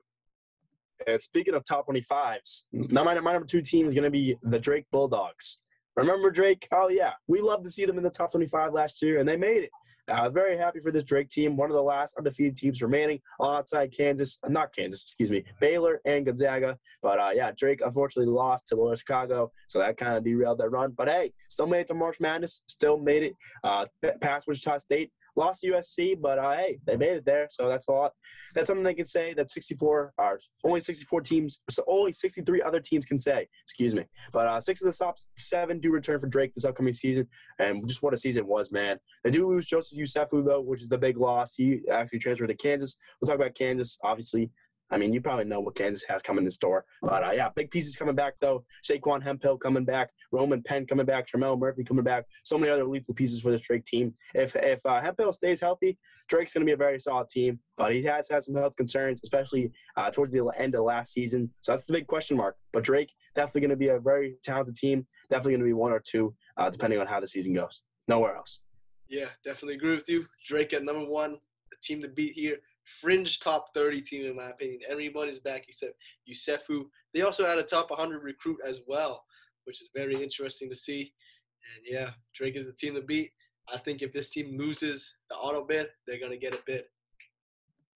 And 1.06 1.22
speaking 1.22 1.54
of 1.54 1.64
top 1.64 1.86
25s, 1.86 2.64
now 2.72 3.04
my, 3.04 3.18
my 3.20 3.32
number 3.32 3.46
two 3.46 3.62
team 3.62 3.86
is 3.86 3.94
going 3.94 4.04
to 4.04 4.10
be 4.10 4.36
the 4.42 4.58
Drake 4.58 4.86
Bulldogs. 4.90 5.58
Remember 5.96 6.30
Drake? 6.30 6.66
Oh 6.72 6.88
yeah, 6.88 7.12
we 7.26 7.40
love 7.40 7.62
to 7.64 7.70
see 7.70 7.84
them 7.84 7.98
in 7.98 8.04
the 8.04 8.10
top 8.10 8.30
25 8.30 8.72
last 8.72 9.02
year, 9.02 9.18
and 9.18 9.28
they 9.28 9.36
made 9.36 9.64
it. 9.64 9.70
Uh, 10.08 10.30
very 10.30 10.56
happy 10.56 10.80
for 10.80 10.90
this 10.90 11.04
Drake 11.04 11.28
team, 11.28 11.56
one 11.56 11.70
of 11.70 11.76
the 11.76 11.82
last 11.82 12.16
undefeated 12.16 12.56
teams 12.56 12.82
remaining 12.82 13.20
outside 13.42 13.92
Kansas, 13.94 14.38
uh, 14.44 14.48
not 14.48 14.74
Kansas, 14.74 15.02
excuse 15.02 15.30
me, 15.30 15.44
Baylor 15.60 16.00
and 16.04 16.24
Gonzaga. 16.24 16.78
But 17.02 17.18
uh, 17.18 17.30
yeah, 17.34 17.52
Drake 17.56 17.80
unfortunately 17.84 18.32
lost 18.32 18.68
to 18.68 18.76
Loyola 18.76 18.96
Chicago, 18.96 19.52
so 19.66 19.78
that 19.78 19.96
kind 19.96 20.16
of 20.16 20.24
derailed 20.24 20.58
their 20.58 20.70
run. 20.70 20.92
But 20.96 21.08
hey, 21.08 21.32
still 21.48 21.66
made 21.66 21.80
it 21.80 21.86
to 21.88 21.94
March 21.94 22.20
Madness, 22.20 22.62
still 22.66 22.98
made 22.98 23.22
it 23.22 23.32
uh, 23.64 23.86
past 24.20 24.46
Wichita 24.46 24.78
State, 24.78 25.10
lost 25.38 25.64
USC, 25.64 26.20
but 26.20 26.38
uh, 26.38 26.56
hey, 26.56 26.78
they 26.84 26.96
made 26.96 27.16
it 27.16 27.24
there, 27.24 27.48
so 27.50 27.68
that's 27.68 27.88
a 27.88 27.92
lot. 27.92 28.12
That's 28.54 28.66
something 28.66 28.84
they 28.84 28.94
can 28.94 29.06
say 29.06 29.32
that 29.34 29.50
64 29.50 30.12
are 30.18 30.38
only 30.64 30.80
64 30.80 31.20
teams, 31.22 31.60
so 31.70 31.82
only 31.86 32.12
63 32.12 32.60
other 32.62 32.80
teams 32.80 33.06
can 33.06 33.18
say. 33.18 33.48
Excuse 33.64 33.94
me, 33.94 34.04
but 34.32 34.46
uh, 34.46 34.60
six 34.60 34.82
of 34.82 34.92
the 34.92 34.96
top 34.96 35.16
seven 35.36 35.80
do 35.80 35.90
return 35.90 36.20
for 36.20 36.26
Drake 36.26 36.54
this 36.54 36.64
upcoming 36.64 36.92
season, 36.92 37.26
and 37.58 37.86
just 37.88 38.02
what 38.02 38.12
a 38.12 38.18
season 38.18 38.46
was, 38.46 38.70
man. 38.70 38.98
They 39.24 39.30
do 39.30 39.46
lose 39.46 39.66
Joseph 39.66 39.98
Yesufu 39.98 40.44
though, 40.44 40.60
which 40.60 40.82
is 40.82 40.88
the 40.88 40.98
big 40.98 41.16
loss. 41.16 41.54
He 41.54 41.80
actually 41.90 42.18
transferred 42.18 42.48
to 42.48 42.54
Kansas. 42.54 42.96
We'll 43.20 43.26
talk 43.28 43.36
about 43.36 43.54
Kansas, 43.54 43.98
obviously, 44.02 44.50
I 44.90 44.96
mean, 44.96 45.12
you 45.12 45.20
probably 45.20 45.44
know 45.44 45.60
what 45.60 45.74
Kansas 45.74 46.04
has 46.08 46.22
coming 46.22 46.44
in 46.44 46.50
store. 46.50 46.84
But 47.02 47.22
uh, 47.22 47.30
yeah, 47.32 47.48
big 47.54 47.70
pieces 47.70 47.96
coming 47.96 48.14
back 48.14 48.34
though. 48.40 48.64
Saquan 48.82 49.22
Hemphill 49.22 49.58
coming 49.58 49.84
back, 49.84 50.10
Roman 50.32 50.62
Penn 50.62 50.86
coming 50.86 51.06
back, 51.06 51.26
Tremell 51.26 51.58
Murphy 51.58 51.84
coming 51.84 52.04
back. 52.04 52.24
So 52.44 52.58
many 52.58 52.72
other 52.72 52.84
lethal 52.84 53.14
pieces 53.14 53.40
for 53.40 53.50
this 53.50 53.60
Drake 53.60 53.84
team. 53.84 54.14
If 54.34 54.56
if 54.56 54.84
uh, 54.86 55.32
stays 55.32 55.60
healthy, 55.60 55.98
Drake's 56.28 56.54
going 56.54 56.62
to 56.62 56.66
be 56.66 56.72
a 56.72 56.76
very 56.76 56.98
solid 57.00 57.28
team. 57.28 57.60
But 57.76 57.92
he 57.92 58.02
has 58.04 58.28
had 58.28 58.44
some 58.44 58.54
health 58.54 58.76
concerns, 58.76 59.20
especially 59.22 59.72
uh, 59.96 60.10
towards 60.10 60.32
the 60.32 60.46
end 60.56 60.74
of 60.74 60.84
last 60.84 61.12
season. 61.12 61.52
So 61.60 61.72
that's 61.72 61.86
the 61.86 61.92
big 61.92 62.06
question 62.06 62.36
mark. 62.36 62.56
But 62.72 62.84
Drake 62.84 63.12
definitely 63.34 63.62
going 63.62 63.70
to 63.70 63.76
be 63.76 63.88
a 63.88 63.98
very 63.98 64.36
talented 64.42 64.76
team. 64.76 65.06
Definitely 65.30 65.52
going 65.52 65.60
to 65.60 65.66
be 65.66 65.72
one 65.74 65.92
or 65.92 66.00
two, 66.04 66.34
uh, 66.56 66.70
depending 66.70 67.00
on 67.00 67.06
how 67.06 67.20
the 67.20 67.28
season 67.28 67.54
goes. 67.54 67.82
Nowhere 68.08 68.36
else. 68.36 68.60
Yeah, 69.08 69.26
definitely 69.44 69.74
agree 69.74 69.94
with 69.94 70.08
you. 70.08 70.26
Drake 70.46 70.72
at 70.72 70.84
number 70.84 71.04
one, 71.04 71.32
the 71.70 71.76
team 71.82 72.02
to 72.02 72.08
beat 72.08 72.34
here 72.34 72.58
fringe 73.00 73.40
top 73.40 73.74
30 73.74 74.02
team 74.02 74.26
in 74.26 74.36
my 74.36 74.50
opinion. 74.50 74.80
Everybody's 74.88 75.38
back 75.38 75.64
except 75.68 75.94
Yesufu. 76.28 76.84
They 77.14 77.22
also 77.22 77.46
had 77.46 77.58
a 77.58 77.62
top 77.62 77.90
100 77.90 78.22
recruit 78.22 78.58
as 78.66 78.80
well, 78.86 79.24
which 79.64 79.80
is 79.80 79.90
very 79.94 80.22
interesting 80.22 80.68
to 80.70 80.76
see. 80.76 81.12
And 81.74 81.86
yeah, 81.86 82.10
Drake 82.34 82.56
is 82.56 82.66
the 82.66 82.72
team 82.72 82.94
to 82.94 83.02
beat. 83.02 83.30
I 83.72 83.78
think 83.78 84.02
if 84.02 84.12
this 84.12 84.30
team 84.30 84.56
loses 84.58 85.14
the 85.30 85.36
auto 85.36 85.64
bid, 85.64 85.88
they're 86.06 86.20
gonna 86.20 86.38
get 86.38 86.54
a 86.54 86.60
bid. 86.66 86.84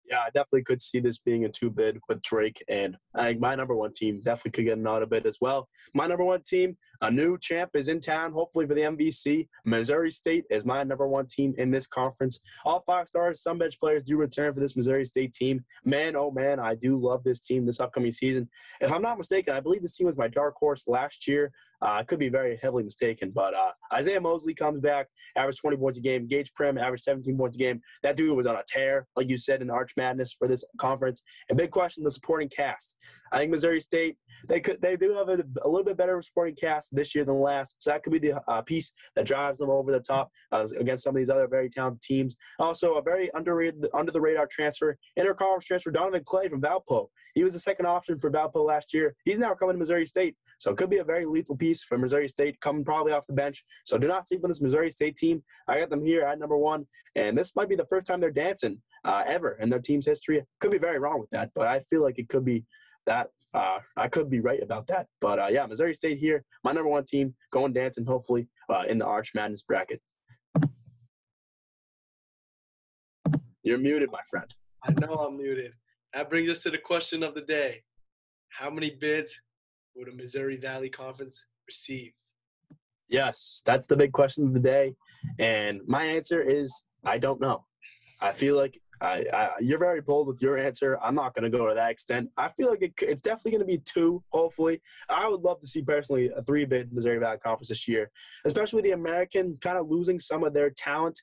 Yeah, 0.09 0.19
I 0.19 0.29
definitely 0.33 0.63
could 0.63 0.81
see 0.81 0.99
this 0.99 1.19
being 1.19 1.45
a 1.45 1.49
two 1.49 1.69
bid 1.69 1.97
with 2.09 2.21
Drake, 2.21 2.61
and 2.67 2.97
I 3.15 3.27
think 3.27 3.39
my 3.39 3.55
number 3.55 3.75
one 3.75 3.93
team 3.93 4.21
definitely 4.23 4.51
could 4.51 4.65
get 4.65 4.77
an 4.77 4.87
auto 4.87 5.05
bid 5.05 5.25
as 5.25 5.37
well. 5.39 5.69
My 5.93 6.07
number 6.07 6.25
one 6.25 6.41
team, 6.43 6.77
A 7.03 7.09
new 7.09 7.37
champ 7.39 7.71
is 7.73 7.89
in 7.89 7.99
town, 7.99 8.31
hopefully 8.31 8.67
for 8.67 8.75
the 8.75 8.81
MVC. 8.81 9.47
Missouri 9.65 10.11
State 10.11 10.45
is 10.51 10.65
my 10.65 10.83
number 10.83 11.07
one 11.07 11.25
team 11.25 11.55
in 11.57 11.71
this 11.71 11.87
conference. 11.87 12.39
All 12.63 12.83
five 12.85 13.07
stars, 13.07 13.41
some 13.41 13.57
bench 13.57 13.79
players 13.79 14.03
do 14.03 14.17
return 14.17 14.53
for 14.53 14.59
this 14.59 14.75
Missouri 14.75 15.05
State 15.05 15.33
team. 15.33 15.65
Man, 15.83 16.15
oh 16.15 16.29
man, 16.29 16.59
I 16.59 16.75
do 16.75 17.01
love 17.01 17.23
this 17.23 17.41
team 17.41 17.65
this 17.65 17.79
upcoming 17.79 18.11
season. 18.11 18.47
If 18.81 18.93
I'm 18.93 19.01
not 19.01 19.17
mistaken, 19.17 19.55
I 19.55 19.61
believe 19.61 19.81
this 19.81 19.97
team 19.97 20.05
was 20.05 20.15
my 20.15 20.27
dark 20.27 20.55
horse 20.59 20.83
last 20.87 21.27
year. 21.27 21.51
Uh, 21.81 21.93
I 21.93 22.03
could 22.03 22.19
be 22.19 22.29
very 22.29 22.59
heavily 22.61 22.83
mistaken, 22.83 23.31
but 23.33 23.55
uh, 23.55 23.71
Isaiah 23.91 24.21
Mosley 24.21 24.53
comes 24.53 24.81
back, 24.81 25.07
averaged 25.35 25.61
20 25.61 25.77
points 25.77 25.97
a 25.97 26.01
game. 26.03 26.27
Gaige 26.27 26.53
Prim 26.53 26.77
averaged 26.77 27.03
17 27.03 27.35
points 27.35 27.57
a 27.57 27.59
game. 27.59 27.81
That 28.03 28.15
dude 28.15 28.37
was 28.37 28.45
on 28.45 28.55
a 28.55 28.63
tear, 28.67 29.07
like 29.15 29.29
you 29.29 29.37
said, 29.37 29.63
in 29.63 29.71
Arch 29.71 29.93
Madness 29.97 30.33
for 30.33 30.47
this 30.47 30.63
conference. 30.77 31.23
And 31.49 31.57
big 31.57 31.71
question: 31.71 32.03
the 32.03 32.11
supporting 32.11 32.49
cast. 32.49 32.97
I 33.31 33.39
think 33.39 33.49
Missouri 33.49 33.79
State 33.79 34.17
they 34.47 34.59
could 34.59 34.81
they 34.81 34.95
do 34.95 35.13
have 35.15 35.29
a, 35.29 35.43
a 35.63 35.69
little 35.69 35.83
bit 35.83 35.97
better 35.97 36.21
supporting 36.21 36.55
cast 36.55 36.95
this 36.95 37.13
year 37.15 37.25
than 37.25 37.39
last, 37.41 37.77
so 37.79 37.91
that 37.91 38.03
could 38.03 38.13
be 38.13 38.19
the 38.19 38.41
uh, 38.47 38.61
piece 38.61 38.93
that 39.15 39.25
drives 39.25 39.59
them 39.59 39.69
over 39.69 39.91
the 39.91 39.99
top 39.99 40.29
uh, 40.51 40.65
against 40.79 41.03
some 41.03 41.15
of 41.15 41.19
these 41.19 41.29
other 41.29 41.47
very 41.47 41.69
talented 41.69 42.01
teams. 42.01 42.35
Also, 42.59 42.95
a 42.95 43.01
very 43.01 43.29
underrated, 43.33 43.87
under 43.93 44.11
the 44.11 44.21
radar 44.21 44.47
transfer, 44.47 44.97
interconference 45.17 45.65
transfer, 45.65 45.91
Donovan 45.91 46.23
Clay 46.25 46.47
from 46.49 46.61
Valpo. 46.61 47.07
He 47.33 47.43
was 47.43 47.53
the 47.53 47.59
second 47.59 47.85
option 47.85 48.19
for 48.19 48.29
Valpo 48.29 48.65
last 48.65 48.93
year. 48.93 49.15
He's 49.25 49.39
now 49.39 49.53
coming 49.53 49.75
to 49.75 49.79
Missouri 49.79 50.05
State, 50.05 50.35
so 50.57 50.71
it 50.71 50.77
could 50.77 50.89
be 50.89 50.97
a 50.97 51.03
very 51.03 51.25
lethal 51.25 51.55
piece 51.55 51.83
for 51.83 51.97
Missouri 51.97 52.27
State, 52.27 52.59
coming 52.59 52.83
probably 52.83 53.13
off 53.13 53.27
the 53.27 53.33
bench. 53.33 53.63
So 53.85 53.97
do 53.97 54.07
not 54.07 54.27
sleep 54.27 54.43
on 54.43 54.49
this 54.49 54.61
Missouri 54.61 54.91
State 54.91 55.15
team. 55.15 55.43
I 55.67 55.79
got 55.79 55.89
them 55.89 56.03
here 56.03 56.23
at 56.23 56.39
number 56.39 56.57
one, 56.57 56.85
and 57.15 57.37
this 57.37 57.55
might 57.55 57.69
be 57.69 57.75
the 57.75 57.85
first 57.85 58.07
time 58.07 58.19
they're 58.19 58.31
dancing 58.31 58.81
uh, 59.05 59.23
ever 59.25 59.57
in 59.61 59.69
their 59.69 59.79
team's 59.79 60.05
history. 60.05 60.43
Could 60.59 60.71
be 60.71 60.77
very 60.77 60.99
wrong 60.99 61.19
with 61.19 61.29
that, 61.31 61.51
but 61.55 61.67
I 61.67 61.79
feel 61.81 62.01
like 62.01 62.19
it 62.19 62.29
could 62.29 62.45
be 62.45 62.65
that 63.05 63.27
uh, 63.53 63.79
I 63.97 64.07
could 64.07 64.29
be 64.29 64.39
right 64.39 64.61
about 64.61 64.87
that. 64.87 65.07
But 65.19 65.39
uh, 65.39 65.47
yeah, 65.49 65.65
Missouri 65.65 65.93
State 65.93 66.17
here, 66.17 66.43
my 66.63 66.71
number 66.71 66.89
one 66.89 67.03
team, 67.03 67.33
going 67.51 67.73
dancing 67.73 68.05
hopefully 68.05 68.47
uh, 68.69 68.83
in 68.87 68.97
the 68.99 69.05
Arch 69.05 69.31
Madness 69.35 69.63
bracket. 69.63 70.01
You're 73.63 73.77
muted, 73.77 74.09
my 74.11 74.21
friend. 74.29 74.51
I 74.83 74.91
know 74.93 75.13
I'm 75.13 75.37
muted. 75.37 75.73
That 76.13 76.29
brings 76.29 76.49
us 76.49 76.63
to 76.63 76.71
the 76.71 76.77
question 76.77 77.23
of 77.23 77.35
the 77.35 77.41
day: 77.41 77.83
How 78.49 78.69
many 78.69 78.97
bids 78.99 79.39
would 79.95 80.07
a 80.07 80.11
Missouri 80.11 80.57
Valley 80.57 80.89
Conference 80.89 81.45
receive? 81.67 82.11
Yes, 83.07 83.61
that's 83.65 83.87
the 83.87 83.97
big 83.97 84.13
question 84.13 84.47
of 84.47 84.53
the 84.53 84.59
day, 84.59 84.95
and 85.37 85.81
my 85.85 86.03
answer 86.03 86.41
is 86.41 86.83
I 87.03 87.17
don't 87.17 87.41
know. 87.41 87.65
I 88.19 88.31
feel 88.31 88.55
like 88.55 88.79
I, 89.01 89.25
I, 89.33 89.49
you're 89.59 89.79
very 89.79 90.01
bold 90.01 90.27
with 90.27 90.41
your 90.41 90.57
answer. 90.57 90.97
I'm 91.01 91.15
not 91.15 91.33
going 91.33 91.49
to 91.49 91.57
go 91.57 91.67
to 91.67 91.73
that 91.73 91.89
extent. 91.89 92.29
I 92.37 92.49
feel 92.49 92.69
like 92.69 92.81
it, 92.83 92.93
it's 93.01 93.21
definitely 93.21 93.51
going 93.51 93.67
to 93.67 93.77
be 93.77 93.79
two, 93.79 94.23
hopefully. 94.29 94.81
I 95.09 95.27
would 95.27 95.41
love 95.41 95.59
to 95.61 95.67
see 95.67 95.81
personally 95.81 96.29
a 96.35 96.41
three 96.41 96.65
bid 96.65 96.93
Missouri 96.93 97.17
Valley 97.17 97.39
Conference 97.39 97.69
this 97.69 97.87
year, 97.87 98.11
especially 98.45 98.83
the 98.83 98.91
American 98.91 99.57
kind 99.59 99.77
of 99.77 99.89
losing 99.89 100.19
some 100.19 100.43
of 100.43 100.53
their 100.53 100.69
talent 100.69 101.19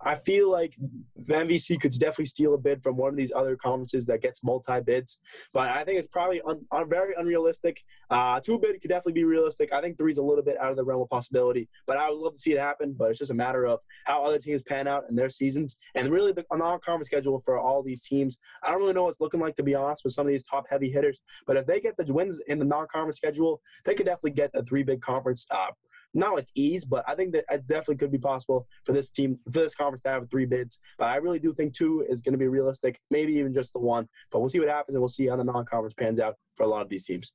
I 0.00 0.16
feel 0.16 0.50
like 0.50 0.76
the 1.16 1.34
MVC 1.34 1.80
could 1.80 1.92
definitely 1.92 2.26
steal 2.26 2.54
a 2.54 2.58
bid 2.58 2.82
from 2.82 2.96
one 2.96 3.10
of 3.10 3.16
these 3.16 3.32
other 3.34 3.56
conferences 3.56 4.04
that 4.06 4.20
gets 4.20 4.42
multi 4.42 4.80
bids, 4.80 5.18
but 5.52 5.68
I 5.70 5.84
think 5.84 5.98
it's 5.98 6.08
probably 6.08 6.42
un, 6.42 6.60
un, 6.72 6.88
very 6.88 7.14
unrealistic. 7.16 7.82
Uh, 8.10 8.40
two 8.40 8.58
bid 8.58 8.80
could 8.82 8.88
definitely 8.88 9.14
be 9.14 9.24
realistic. 9.24 9.72
I 9.72 9.80
think 9.80 9.96
three's 9.96 10.18
a 10.18 10.22
little 10.22 10.44
bit 10.44 10.58
out 10.60 10.70
of 10.70 10.76
the 10.76 10.84
realm 10.84 11.00
of 11.00 11.08
possibility, 11.08 11.68
but 11.86 11.96
I 11.96 12.10
would 12.10 12.18
love 12.18 12.34
to 12.34 12.40
see 12.40 12.52
it 12.52 12.58
happen. 12.58 12.94
But 12.96 13.10
it's 13.10 13.18
just 13.18 13.30
a 13.30 13.34
matter 13.34 13.64
of 13.64 13.80
how 14.04 14.24
other 14.24 14.38
teams 14.38 14.62
pan 14.62 14.86
out 14.86 15.04
in 15.08 15.16
their 15.16 15.30
seasons, 15.30 15.76
and 15.94 16.10
really 16.10 16.32
the 16.32 16.44
non-conference 16.52 17.06
schedule 17.06 17.40
for 17.40 17.58
all 17.58 17.82
these 17.82 18.02
teams. 18.02 18.38
I 18.62 18.70
don't 18.70 18.80
really 18.80 18.92
know 18.92 19.04
what 19.04 19.10
it's 19.10 19.20
looking 19.20 19.40
like 19.40 19.54
to 19.54 19.62
be 19.62 19.74
honest 19.74 20.04
with 20.04 20.12
some 20.12 20.26
of 20.26 20.30
these 20.30 20.44
top 20.44 20.66
heavy 20.68 20.90
hitters, 20.90 21.20
but 21.46 21.56
if 21.56 21.66
they 21.66 21.80
get 21.80 21.96
the 21.96 22.12
wins 22.12 22.40
in 22.46 22.58
the 22.58 22.64
non-conference 22.64 23.16
schedule, 23.16 23.60
they 23.84 23.94
could 23.94 24.06
definitely 24.06 24.32
get 24.32 24.50
a 24.54 24.62
three 24.62 24.82
big 24.82 25.00
conference. 25.00 25.46
Uh, 25.50 25.68
not 26.14 26.34
with 26.34 26.48
ease, 26.54 26.84
but 26.84 27.04
I 27.08 27.14
think 27.14 27.32
that 27.32 27.44
it 27.50 27.66
definitely 27.66 27.96
could 27.96 28.12
be 28.12 28.18
possible 28.18 28.66
for 28.84 28.92
this 28.92 29.10
team, 29.10 29.38
for 29.44 29.60
this 29.60 29.74
conference 29.74 30.02
to 30.02 30.10
have 30.10 30.30
three 30.30 30.46
bids. 30.46 30.80
But 30.98 31.06
I 31.06 31.16
really 31.16 31.40
do 31.40 31.52
think 31.52 31.74
two 31.74 32.06
is 32.08 32.22
going 32.22 32.32
to 32.32 32.38
be 32.38 32.48
realistic, 32.48 33.00
maybe 33.10 33.34
even 33.34 33.52
just 33.52 33.72
the 33.72 33.80
one. 33.80 34.08
But 34.30 34.40
we'll 34.40 34.48
see 34.48 34.60
what 34.60 34.68
happens, 34.68 34.94
and 34.94 35.02
we'll 35.02 35.08
see 35.08 35.26
how 35.26 35.36
the 35.36 35.44
non-conference 35.44 35.94
pans 35.94 36.20
out 36.20 36.36
for 36.56 36.62
a 36.62 36.68
lot 36.68 36.82
of 36.82 36.88
these 36.88 37.04
teams. 37.04 37.32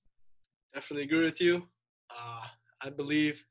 Definitely 0.74 1.04
agree 1.04 1.24
with 1.24 1.42
you. 1.42 1.68
Uh, 2.10 2.46
I 2.82 2.90
believe 2.90 3.44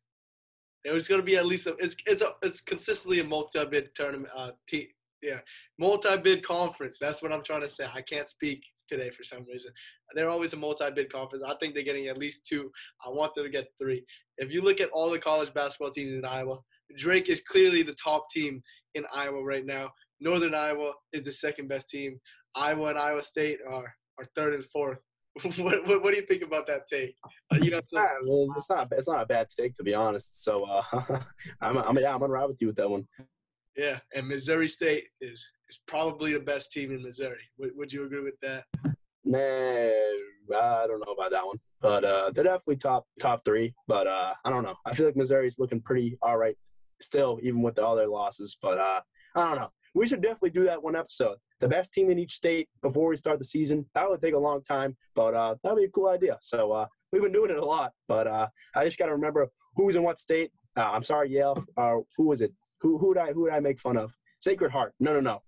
there's 0.84 1.08
going 1.08 1.20
to 1.20 1.24
be 1.24 1.36
at 1.36 1.46
least 1.46 1.66
a, 1.66 1.76
it's 1.78 1.96
it's 2.06 2.22
a, 2.22 2.30
it's 2.42 2.60
consistently 2.60 3.20
a 3.20 3.24
multi-bid 3.24 3.94
tournament. 3.94 4.30
Uh, 4.34 4.52
te- 4.66 4.90
yeah, 5.22 5.40
multi-bid 5.78 6.44
conference. 6.46 6.96
That's 7.00 7.22
what 7.22 7.32
I'm 7.32 7.42
trying 7.42 7.62
to 7.62 7.70
say. 7.70 7.86
I 7.92 8.00
can't 8.02 8.28
speak 8.28 8.62
today 8.88 9.10
for 9.10 9.24
some 9.24 9.44
reason. 9.50 9.72
They're 10.14 10.30
always 10.30 10.52
a 10.52 10.56
multi-bid 10.56 11.12
conference. 11.12 11.44
I 11.46 11.54
think 11.54 11.74
they're 11.74 11.82
getting 11.82 12.08
at 12.08 12.18
least 12.18 12.46
two. 12.46 12.70
I 13.04 13.10
want 13.10 13.34
them 13.34 13.44
to 13.44 13.50
get 13.50 13.68
three. 13.80 14.04
If 14.38 14.52
you 14.52 14.62
look 14.62 14.80
at 14.80 14.90
all 14.90 15.10
the 15.10 15.18
college 15.18 15.52
basketball 15.54 15.90
teams 15.90 16.14
in 16.14 16.24
Iowa, 16.24 16.58
Drake 16.96 17.28
is 17.28 17.40
clearly 17.40 17.82
the 17.82 17.96
top 18.02 18.30
team 18.30 18.62
in 18.94 19.04
Iowa 19.14 19.42
right 19.44 19.66
now. 19.66 19.90
Northern 20.20 20.54
Iowa 20.54 20.92
is 21.12 21.22
the 21.22 21.32
second 21.32 21.68
best 21.68 21.88
team. 21.88 22.18
Iowa 22.56 22.88
and 22.88 22.98
Iowa 22.98 23.22
State 23.22 23.58
are, 23.68 23.94
are 24.18 24.24
third 24.34 24.54
and 24.54 24.64
fourth. 24.66 24.98
what, 25.56 25.86
what, 25.86 26.02
what, 26.02 26.10
do 26.10 26.16
you 26.16 26.26
think 26.26 26.42
about 26.42 26.66
that 26.66 26.88
take? 26.88 27.14
Uh, 27.52 27.58
you 27.62 27.70
know, 27.70 27.80
so, 27.88 27.98
I 27.98 28.14
mean, 28.24 28.48
it's 28.56 28.68
not 28.68 28.88
it's 28.90 29.08
not 29.08 29.22
a 29.22 29.26
bad 29.26 29.48
take 29.48 29.74
to 29.74 29.84
be 29.84 29.94
honest. 29.94 30.42
So 30.42 30.64
uh, 30.64 30.82
I'm 31.60 31.76
I'm 31.78 31.96
yeah 31.98 32.12
I'm 32.12 32.18
gonna 32.18 32.32
ride 32.32 32.46
with 32.46 32.60
you 32.60 32.68
with 32.68 32.76
that 32.76 32.90
one. 32.90 33.06
Yeah, 33.76 34.00
and 34.14 34.26
Missouri 34.26 34.68
State 34.68 35.04
is 35.20 35.46
is 35.68 35.80
probably 35.86 36.32
the 36.32 36.40
best 36.40 36.72
team 36.72 36.92
in 36.92 37.02
Missouri. 37.02 37.42
Would, 37.58 37.72
would 37.76 37.92
you 37.92 38.04
agree 38.04 38.22
with 38.22 38.38
that? 38.40 38.64
Nah, 39.24 39.38
I 39.38 40.86
don't 40.86 41.00
know 41.04 41.12
about 41.12 41.30
that 41.32 41.46
one, 41.46 41.58
but 41.80 42.04
uh, 42.04 42.30
they're 42.34 42.44
definitely 42.44 42.76
top 42.76 43.06
top 43.20 43.44
three. 43.44 43.74
But 43.86 44.06
uh, 44.06 44.32
I 44.44 44.50
don't 44.50 44.62
know. 44.62 44.76
I 44.86 44.94
feel 44.94 45.06
like 45.06 45.16
Missouri's 45.16 45.58
looking 45.58 45.80
pretty 45.80 46.16
all 46.22 46.38
right 46.38 46.56
still, 47.00 47.38
even 47.42 47.62
with 47.62 47.78
all 47.78 47.96
their 47.96 48.08
losses. 48.08 48.56
But 48.60 48.78
uh, 48.78 49.00
I 49.34 49.48
don't 49.48 49.56
know. 49.56 49.70
We 49.94 50.06
should 50.06 50.22
definitely 50.22 50.50
do 50.50 50.64
that 50.64 50.82
one 50.82 50.96
episode. 50.96 51.38
The 51.60 51.68
best 51.68 51.92
team 51.92 52.10
in 52.10 52.18
each 52.18 52.32
state 52.32 52.68
before 52.82 53.08
we 53.08 53.16
start 53.16 53.38
the 53.38 53.44
season. 53.44 53.86
That 53.94 54.08
would 54.08 54.22
take 54.22 54.34
a 54.34 54.38
long 54.38 54.62
time, 54.62 54.96
but 55.14 55.34
uh, 55.34 55.56
that'd 55.62 55.78
be 55.78 55.84
a 55.84 55.90
cool 55.90 56.08
idea. 56.08 56.38
So 56.40 56.72
uh, 56.72 56.86
we've 57.12 57.22
been 57.22 57.32
doing 57.32 57.50
it 57.50 57.58
a 57.58 57.64
lot, 57.64 57.92
but 58.06 58.26
uh, 58.26 58.48
I 58.76 58.84
just 58.84 58.98
got 58.98 59.06
to 59.06 59.12
remember 59.12 59.48
who's 59.74 59.96
in 59.96 60.02
what 60.02 60.18
state. 60.18 60.52
Uh, 60.76 60.90
I'm 60.90 61.02
sorry, 61.02 61.30
Yale. 61.30 61.64
Uh, 61.76 61.96
who 62.16 62.28
was 62.28 62.40
it? 62.40 62.52
Who 62.80 62.98
who 62.98 63.14
did 63.14 63.22
I 63.22 63.32
who 63.32 63.46
did 63.46 63.54
I 63.54 63.60
make 63.60 63.80
fun 63.80 63.96
of? 63.96 64.12
Sacred 64.40 64.70
Heart. 64.70 64.94
No, 65.00 65.12
no, 65.12 65.20
no. 65.20 65.42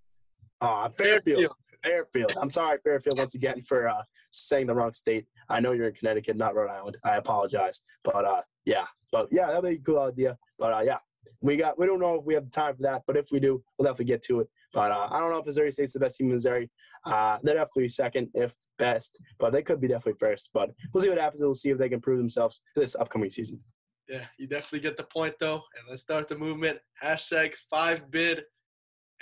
Uh, 0.60 0.88
Fairfield. 0.90 1.54
Fairfield. 1.82 2.34
I'm 2.40 2.50
sorry, 2.50 2.78
Fairfield, 2.84 3.18
once 3.18 3.34
again 3.34 3.62
for 3.62 3.88
uh, 3.88 4.02
saying 4.30 4.66
the 4.66 4.74
wrong 4.74 4.92
state. 4.92 5.26
I 5.48 5.60
know 5.60 5.72
you're 5.72 5.88
in 5.88 5.94
Connecticut, 5.94 6.36
not 6.36 6.54
Rhode 6.54 6.70
Island. 6.70 6.98
I 7.04 7.16
apologize, 7.16 7.80
but 8.04 8.24
uh, 8.24 8.42
yeah, 8.66 8.84
but 9.10 9.28
yeah, 9.30 9.46
that'd 9.46 9.64
be 9.64 9.76
a 9.76 9.78
cool 9.78 10.00
idea. 10.00 10.36
But 10.58 10.72
uh, 10.72 10.80
yeah, 10.80 10.98
we 11.40 11.56
got. 11.56 11.78
We 11.78 11.86
don't 11.86 12.00
know 12.00 12.16
if 12.16 12.24
we 12.24 12.34
have 12.34 12.50
time 12.50 12.76
for 12.76 12.82
that, 12.82 13.02
but 13.06 13.16
if 13.16 13.28
we 13.32 13.40
do, 13.40 13.62
we'll 13.78 13.86
definitely 13.86 14.06
get 14.06 14.22
to 14.24 14.40
it. 14.40 14.48
But 14.72 14.92
uh, 14.92 15.08
I 15.10 15.20
don't 15.20 15.30
know 15.30 15.38
if 15.38 15.46
Missouri 15.46 15.72
State's 15.72 15.92
the 15.92 16.00
best 16.00 16.16
team 16.18 16.28
in 16.28 16.34
Missouri. 16.34 16.70
Uh, 17.04 17.38
they're 17.42 17.54
definitely 17.54 17.88
second, 17.88 18.28
if 18.34 18.54
best, 18.78 19.18
but 19.38 19.52
they 19.52 19.62
could 19.62 19.80
be 19.80 19.88
definitely 19.88 20.18
first. 20.18 20.50
But 20.52 20.70
we'll 20.92 21.02
see 21.02 21.08
what 21.08 21.18
happens. 21.18 21.42
We'll 21.42 21.54
see 21.54 21.70
if 21.70 21.78
they 21.78 21.88
can 21.88 22.00
prove 22.00 22.18
themselves 22.18 22.62
this 22.76 22.94
upcoming 22.94 23.30
season. 23.30 23.60
Yeah, 24.08 24.24
you 24.38 24.46
definitely 24.46 24.80
get 24.80 24.96
the 24.96 25.04
point 25.04 25.34
though. 25.40 25.62
And 25.78 25.88
let's 25.88 26.02
start 26.02 26.28
the 26.28 26.36
movement. 26.36 26.78
Hashtag 27.02 27.54
five 27.70 28.10
bid 28.10 28.42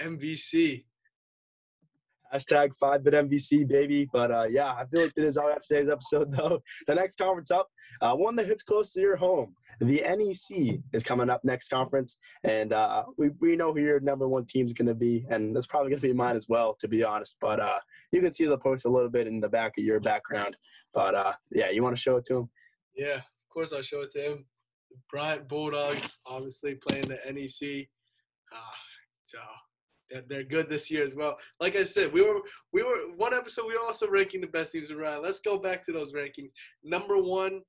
MVC. 0.01 0.85
Hashtag 2.35 2.75
five 2.77 3.03
bit 3.05 3.14
MVC, 3.14 3.67
baby. 3.67 4.09
But 4.12 4.31
uh, 4.31 4.47
yeah, 4.51 4.73
I 4.73 4.85
feel 4.87 5.03
like 5.03 5.14
that 5.14 5.25
is 5.25 5.37
all 5.37 5.51
after 5.51 5.69
today's 5.69 5.88
episode, 5.88 6.31
though. 6.37 6.61
The 6.87 6.95
next 6.95 7.17
conference 7.17 7.51
up, 7.51 7.69
uh, 8.01 8.14
one 8.14 8.37
that 8.37 8.47
hits 8.47 8.62
close 8.62 8.93
to 8.93 9.01
your 9.01 9.17
home. 9.17 9.55
The 9.81 10.03
NEC 10.03 10.81
is 10.93 11.05
coming 11.05 11.31
up 11.31 11.45
next 11.45 11.69
conference, 11.69 12.19
and 12.43 12.73
uh, 12.73 13.05
we, 13.17 13.31
we 13.41 13.57
know 13.57 13.73
who 13.73 13.81
your 13.81 14.01
number 14.01 14.27
one 14.27 14.45
team 14.47 14.67
is 14.67 14.73
going 14.73 14.88
to 14.88 14.95
be, 14.95 15.25
and 15.31 15.55
that's 15.55 15.67
probably 15.67 15.91
going 15.91 16.01
to 16.01 16.09
be 16.09 16.12
mine 16.12 16.37
as 16.37 16.47
well, 16.49 16.77
to 16.81 16.88
be 16.88 17.05
honest. 17.05 17.37
But 17.41 17.61
uh, 17.61 17.79
you 18.12 18.21
can 18.21 18.33
see 18.33 18.47
the 18.47 18.59
post 18.59 18.85
a 18.85 18.91
little 18.91 19.11
bit 19.11 19.27
in 19.27 19.41
the 19.41 19.49
back 19.49 19.79
of 19.79 19.85
your 19.85 20.01
background. 20.01 20.57
But 20.93 21.14
uh, 21.14 21.33
yeah, 21.53 21.71
you 21.71 21.83
want 21.83 21.97
to 21.97 22.03
show 22.03 22.17
it 22.17 22.25
to 22.27 22.38
him? 22.38 22.51
Yeah, 22.95 23.17
of 23.17 23.49
course 23.53 23.73
I'll 23.73 23.83
show 23.83 24.01
it 24.01 24.11
to 24.12 24.21
him. 24.21 24.47
Bryant 25.11 25.49
Bulldogs, 25.49 26.09
obviously 26.27 26.75
playing 26.75 27.09
the 27.09 27.19
NEC. 27.31 27.88
Uh, 28.53 28.75
so 29.23 29.38
they're 30.29 30.44
good 30.44 30.68
this 30.68 30.90
year 30.90 31.05
as 31.05 31.14
well. 31.14 31.37
Like 31.61 31.77
I 31.77 31.85
said, 31.85 32.12
we 32.12 32.23
were 32.23 32.40
we 32.73 32.83
were 32.83 33.14
one 33.16 33.35
episode. 33.35 33.66
We 33.66 33.75
were 33.75 33.85
also 33.85 34.09
ranking 34.09 34.40
the 34.40 34.47
best 34.47 34.73
teams 34.73 34.90
around. 34.90 35.23
Let's 35.23 35.40
go 35.40 35.59
back 35.59 35.85
to 35.87 35.92
those 35.92 36.12
rankings. 36.12 36.51
Number 36.83 37.18
one 37.18 37.62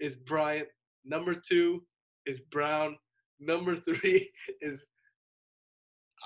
is 0.00 0.16
Bryant. 0.16 0.68
Number 1.04 1.34
two 1.34 1.82
is 2.26 2.40
Brown. 2.40 2.96
Number 3.40 3.76
three 3.88 4.30
is 4.60 4.80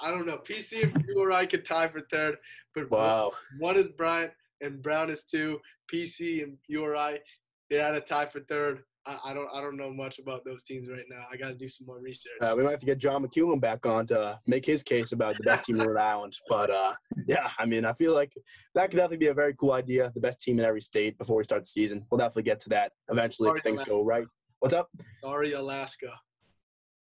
I 0.02 0.11
don't 0.11 0.26
know. 0.26 0.38
PC 0.38 0.83
and 0.85 1.04
URI 1.14 1.46
could 1.46 1.64
tie 1.64 1.88
for 1.88 2.00
third, 2.11 2.37
but 2.74 2.90
wow. 2.90 3.30
one 3.59 3.76
is 3.76 3.88
Bryant 3.88 4.33
and 4.61 4.83
Brown 4.83 5.11
is 5.11 5.24
two. 5.24 5.59
PC 5.92 6.42
and 6.42 6.56
URI 6.68 7.18
they 7.70 7.76
had 7.76 7.94
a 7.94 8.00
tie 8.00 8.26
for 8.26 8.40
third. 8.40 8.83
I, 9.06 9.18
I, 9.26 9.34
don't 9.34 9.48
I 9.54 9.60
don't 9.60 9.76
know 9.76 9.92
much 9.92 10.18
about 10.18 10.44
those 10.44 10.62
teams 10.62 10.88
right 10.90 11.04
now. 11.08 11.24
I 11.32 11.36
got 11.36 11.48
to 11.48 11.54
do 11.54 11.68
some 11.68 11.86
more 11.86 12.00
research. 12.00 12.32
Uh, 12.40 12.54
we 12.56 12.62
might 12.62 12.72
have 12.72 12.80
to 12.80 12.86
get 12.86 12.98
John 12.98 13.24
McEwen 13.24 13.60
back 13.60 13.86
on 13.86 14.06
to 14.08 14.38
make 14.46 14.66
his 14.66 14.82
case 14.82 15.12
about 15.12 15.36
the 15.38 15.44
best 15.44 15.64
team 15.64 15.80
in 15.80 15.86
Rhode 15.86 16.00
Island. 16.00 16.36
But 16.48 16.70
uh, 16.70 16.94
yeah, 17.26 17.50
I 17.58 17.64
mean, 17.66 17.84
I 17.84 17.92
feel 17.94 18.14
like 18.14 18.32
that 18.74 18.90
could 18.90 18.96
definitely 18.96 19.18
be 19.18 19.28
a 19.28 19.34
very 19.34 19.54
cool 19.54 19.72
idea. 19.72 20.12
The 20.14 20.20
best 20.20 20.40
team 20.40 20.58
in 20.58 20.64
every 20.64 20.82
state 20.82 21.16
before 21.18 21.36
we 21.36 21.44
start 21.44 21.62
the 21.62 21.66
season. 21.66 22.04
We'll 22.10 22.18
definitely 22.18 22.42
get 22.44 22.60
to 22.60 22.68
that 22.70 22.92
eventually 23.08 23.50
if 23.50 23.62
things 23.62 23.82
go 23.82 24.04
right. 24.04 24.26
What's 24.58 24.74
up? 24.74 24.90
Sorry, 25.22 25.52
Alaska. 25.54 26.12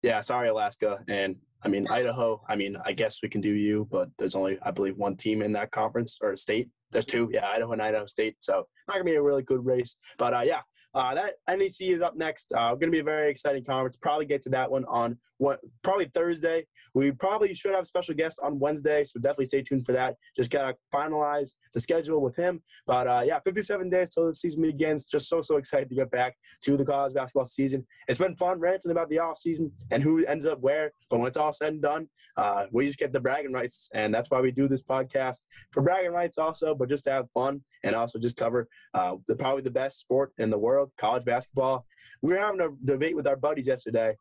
Yeah, 0.01 0.21
sorry, 0.21 0.47
Alaska. 0.47 0.99
And 1.09 1.35
I 1.61 1.67
mean, 1.67 1.87
Idaho, 1.89 2.41
I 2.47 2.55
mean, 2.55 2.77
I 2.85 2.93
guess 2.93 3.19
we 3.21 3.27
can 3.27 3.41
do 3.41 3.53
you, 3.53 3.87
but 3.91 4.09
there's 4.17 4.35
only, 4.35 4.57
I 4.61 4.71
believe, 4.71 4.95
one 4.95 5.17
team 5.17 5.41
in 5.41 5.51
that 5.53 5.71
conference 5.71 6.17
or 6.21 6.37
state. 6.37 6.69
There's 6.91 7.05
two, 7.05 7.29
yeah, 7.31 7.47
Idaho 7.47 7.73
and 7.73 7.81
Idaho 7.81 8.05
State. 8.05 8.37
So 8.39 8.65
not 8.87 8.95
gonna 8.95 9.03
be 9.03 9.15
a 9.15 9.21
really 9.21 9.43
good 9.43 9.65
race, 9.65 9.97
but 10.17 10.33
uh, 10.33 10.41
yeah, 10.43 10.61
uh, 10.93 11.13
that 11.13 11.33
NEC 11.47 11.81
is 11.81 12.01
up 12.01 12.15
next. 12.15 12.51
Uh, 12.53 12.69
going 12.69 12.87
to 12.87 12.91
be 12.91 12.99
a 12.99 13.03
very 13.03 13.29
exciting 13.29 13.63
conference. 13.63 13.97
Probably 14.01 14.25
get 14.25 14.41
to 14.43 14.49
that 14.49 14.71
one 14.71 14.85
on 14.85 15.17
what 15.37 15.59
probably 15.83 16.05
Thursday. 16.05 16.65
We 16.93 17.11
probably 17.11 17.53
should 17.53 17.73
have 17.73 17.83
a 17.83 17.85
special 17.85 18.15
guest 18.15 18.39
on 18.43 18.59
Wednesday, 18.59 19.03
so 19.03 19.19
definitely 19.19 19.45
stay 19.45 19.61
tuned 19.61 19.85
for 19.85 19.91
that. 19.93 20.15
Just 20.35 20.51
gotta 20.51 20.75
finalize 20.93 21.53
the 21.73 21.79
schedule 21.79 22.21
with 22.21 22.35
him. 22.35 22.61
But 22.87 23.07
uh, 23.07 23.21
yeah, 23.25 23.39
57 23.39 23.89
days 23.89 24.09
till 24.09 24.25
the 24.25 24.33
season 24.33 24.61
begins. 24.61 25.05
Just 25.05 25.29
so 25.29 25.41
so 25.41 25.57
excited 25.57 25.89
to 25.89 25.95
get 25.95 26.11
back 26.11 26.35
to 26.63 26.77
the 26.77 26.85
college 26.85 27.13
basketball 27.13 27.45
season. 27.45 27.85
It's 28.07 28.19
been 28.19 28.35
fun 28.35 28.59
ranting 28.59 28.91
about 28.91 29.09
the 29.09 29.19
off 29.19 29.37
season 29.37 29.71
and 29.91 30.01
who 30.01 30.25
ends 30.25 30.47
up 30.47 30.59
where. 30.61 30.91
But 31.09 31.19
when 31.19 31.27
it's 31.27 31.37
all 31.37 31.53
said 31.53 31.73
and 31.73 31.81
done, 31.81 32.07
uh, 32.37 32.65
we 32.71 32.85
just 32.87 32.99
get 32.99 33.11
the 33.11 33.19
bragging 33.19 33.53
rights, 33.53 33.89
and 33.93 34.13
that's 34.13 34.31
why 34.31 34.41
we 34.41 34.51
do 34.51 34.67
this 34.67 34.81
podcast 34.81 35.41
for 35.71 35.83
bragging 35.83 36.11
rights 36.11 36.37
also, 36.37 36.73
but 36.73 36.89
just 36.89 37.03
to 37.05 37.11
have 37.11 37.25
fun 37.33 37.61
and 37.83 37.95
also 37.95 38.19
just 38.19 38.37
cover 38.37 38.67
uh, 38.93 39.15
the 39.27 39.35
probably 39.35 39.61
the 39.61 39.71
best 39.71 39.99
sport 39.99 40.31
in 40.37 40.49
the 40.49 40.57
world, 40.57 40.78
college 40.97 41.25
basketball. 41.25 41.85
We 42.21 42.33
were 42.33 42.39
having 42.39 42.61
a 42.61 42.69
debate 42.85 43.15
with 43.15 43.27
our 43.27 43.35
buddies 43.35 43.67
yesterday. 43.67 44.17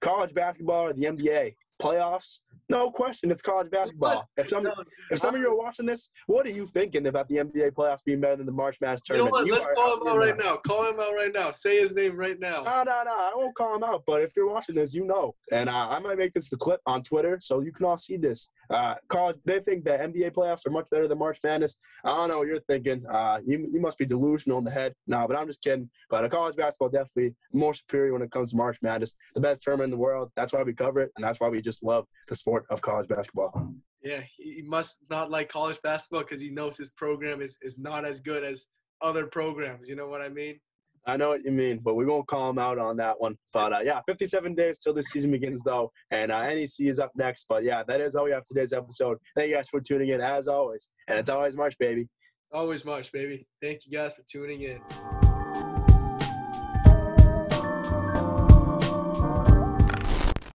College 0.00 0.34
basketball 0.34 0.86
or 0.86 0.92
the 0.92 1.04
NBA? 1.04 1.54
Playoffs, 1.80 2.40
no 2.70 2.90
question, 2.90 3.30
it's 3.30 3.42
college 3.42 3.70
basketball. 3.70 4.28
If 4.36 4.48
some 4.48 4.66
if 5.10 5.18
some 5.18 5.34
of 5.34 5.40
you 5.40 5.50
are 5.50 5.56
watching 5.56 5.86
this, 5.86 6.10
what 6.26 6.46
are 6.46 6.50
you 6.50 6.66
thinking 6.66 7.06
about 7.06 7.28
the 7.28 7.36
NBA 7.36 7.72
playoffs 7.72 8.04
being 8.04 8.20
better 8.20 8.36
than 8.36 8.46
the 8.46 8.52
March 8.52 8.76
Madness 8.80 9.02
tournament? 9.02 9.46
You 9.46 9.52
know 9.52 9.58
what? 9.60 9.68
Let's 9.68 9.80
call 9.80 10.00
him 10.00 10.08
out 10.08 10.18
right 10.18 10.36
now. 10.36 10.56
Call 10.56 10.90
him 10.90 11.00
out 11.00 11.14
right 11.14 11.32
now. 11.32 11.50
Say 11.50 11.80
his 11.80 11.94
name 11.94 12.16
right 12.16 12.38
now. 12.38 12.62
No, 12.64 12.82
no, 12.82 13.02
no. 13.04 13.12
I 13.12 13.32
won't 13.34 13.54
call 13.54 13.74
him 13.74 13.84
out. 13.84 14.02
But 14.06 14.22
if 14.22 14.32
you're 14.36 14.48
watching 14.48 14.74
this, 14.74 14.94
you 14.94 15.06
know. 15.06 15.34
And 15.50 15.70
uh, 15.70 15.88
I 15.88 15.98
might 15.98 16.18
make 16.18 16.34
this 16.34 16.50
the 16.50 16.56
clip 16.56 16.80
on 16.84 17.02
Twitter 17.02 17.38
so 17.40 17.60
you 17.60 17.72
can 17.72 17.86
all 17.86 17.96
see 17.96 18.18
this. 18.18 18.50
Uh, 18.70 18.96
college, 19.08 19.36
they 19.46 19.60
think 19.60 19.84
that 19.84 20.00
NBA 20.00 20.32
playoffs 20.32 20.66
are 20.66 20.70
much 20.70 20.86
better 20.90 21.08
than 21.08 21.18
March 21.18 21.38
Madness. 21.42 21.76
I 22.04 22.14
don't 22.16 22.28
know 22.28 22.38
what 22.38 22.48
you're 22.48 22.60
thinking. 22.60 23.04
Uh, 23.06 23.38
you, 23.44 23.66
you 23.72 23.80
must 23.80 23.96
be 23.96 24.04
delusional 24.04 24.58
in 24.58 24.64
the 24.64 24.70
head. 24.70 24.92
No, 25.06 25.26
but 25.26 25.38
I'm 25.38 25.46
just 25.46 25.62
kidding. 25.62 25.88
But 26.10 26.24
a 26.24 26.28
college 26.28 26.56
basketball 26.56 26.90
definitely 26.90 27.34
more 27.52 27.72
superior 27.72 28.12
when 28.12 28.20
it 28.20 28.30
comes 28.30 28.50
to 28.50 28.56
March 28.56 28.76
Madness. 28.82 29.14
The 29.34 29.40
best 29.40 29.62
tournament 29.62 29.86
in 29.86 29.90
the 29.92 30.02
world. 30.02 30.30
That's 30.36 30.52
why 30.52 30.62
we 30.62 30.74
cover 30.74 31.00
it, 31.00 31.12
and 31.16 31.24
that's 31.24 31.40
why 31.40 31.48
we 31.48 31.62
just 31.68 31.82
love 31.82 32.04
the 32.28 32.36
sport 32.36 32.64
of 32.70 32.80
college 32.80 33.08
basketball. 33.08 33.74
Yeah, 34.02 34.22
he 34.38 34.62
must 34.64 34.96
not 35.10 35.30
like 35.30 35.48
college 35.48 35.78
basketball 35.82 36.22
because 36.22 36.40
he 36.40 36.50
knows 36.50 36.76
his 36.76 36.90
program 36.90 37.42
is, 37.42 37.58
is 37.62 37.76
not 37.78 38.04
as 38.04 38.20
good 38.20 38.42
as 38.42 38.66
other 39.02 39.26
programs. 39.26 39.88
You 39.88 39.96
know 39.96 40.08
what 40.08 40.22
I 40.22 40.28
mean? 40.28 40.58
I 41.06 41.16
know 41.16 41.30
what 41.30 41.44
you 41.44 41.52
mean, 41.52 41.80
but 41.82 41.94
we 41.94 42.04
won't 42.04 42.26
call 42.26 42.50
him 42.50 42.58
out 42.58 42.78
on 42.78 42.96
that 42.98 43.20
one. 43.20 43.36
But 43.52 43.72
uh, 43.72 43.80
yeah, 43.82 44.00
57 44.06 44.54
days 44.54 44.78
till 44.78 44.92
the 44.92 45.02
season 45.02 45.30
begins, 45.30 45.62
though, 45.62 45.90
and 46.10 46.30
uh, 46.30 46.42
NEC 46.42 46.80
is 46.80 47.00
up 47.00 47.12
next. 47.16 47.46
But 47.48 47.64
yeah, 47.64 47.82
that 47.86 48.00
is 48.00 48.14
all 48.14 48.24
we 48.24 48.32
have 48.32 48.46
for 48.46 48.54
today's 48.54 48.72
episode. 48.72 49.18
Thank 49.36 49.50
you 49.50 49.56
guys 49.56 49.68
for 49.68 49.80
tuning 49.80 50.10
in, 50.10 50.20
as 50.20 50.48
always, 50.48 50.90
and 51.06 51.18
it's 51.18 51.30
always 51.30 51.56
March, 51.56 51.76
baby. 51.78 52.08
Always 52.52 52.84
March, 52.84 53.12
baby. 53.12 53.46
Thank 53.62 53.80
you 53.86 53.92
guys 53.92 54.14
for 54.14 54.22
tuning 54.30 54.62
in. 54.62 55.17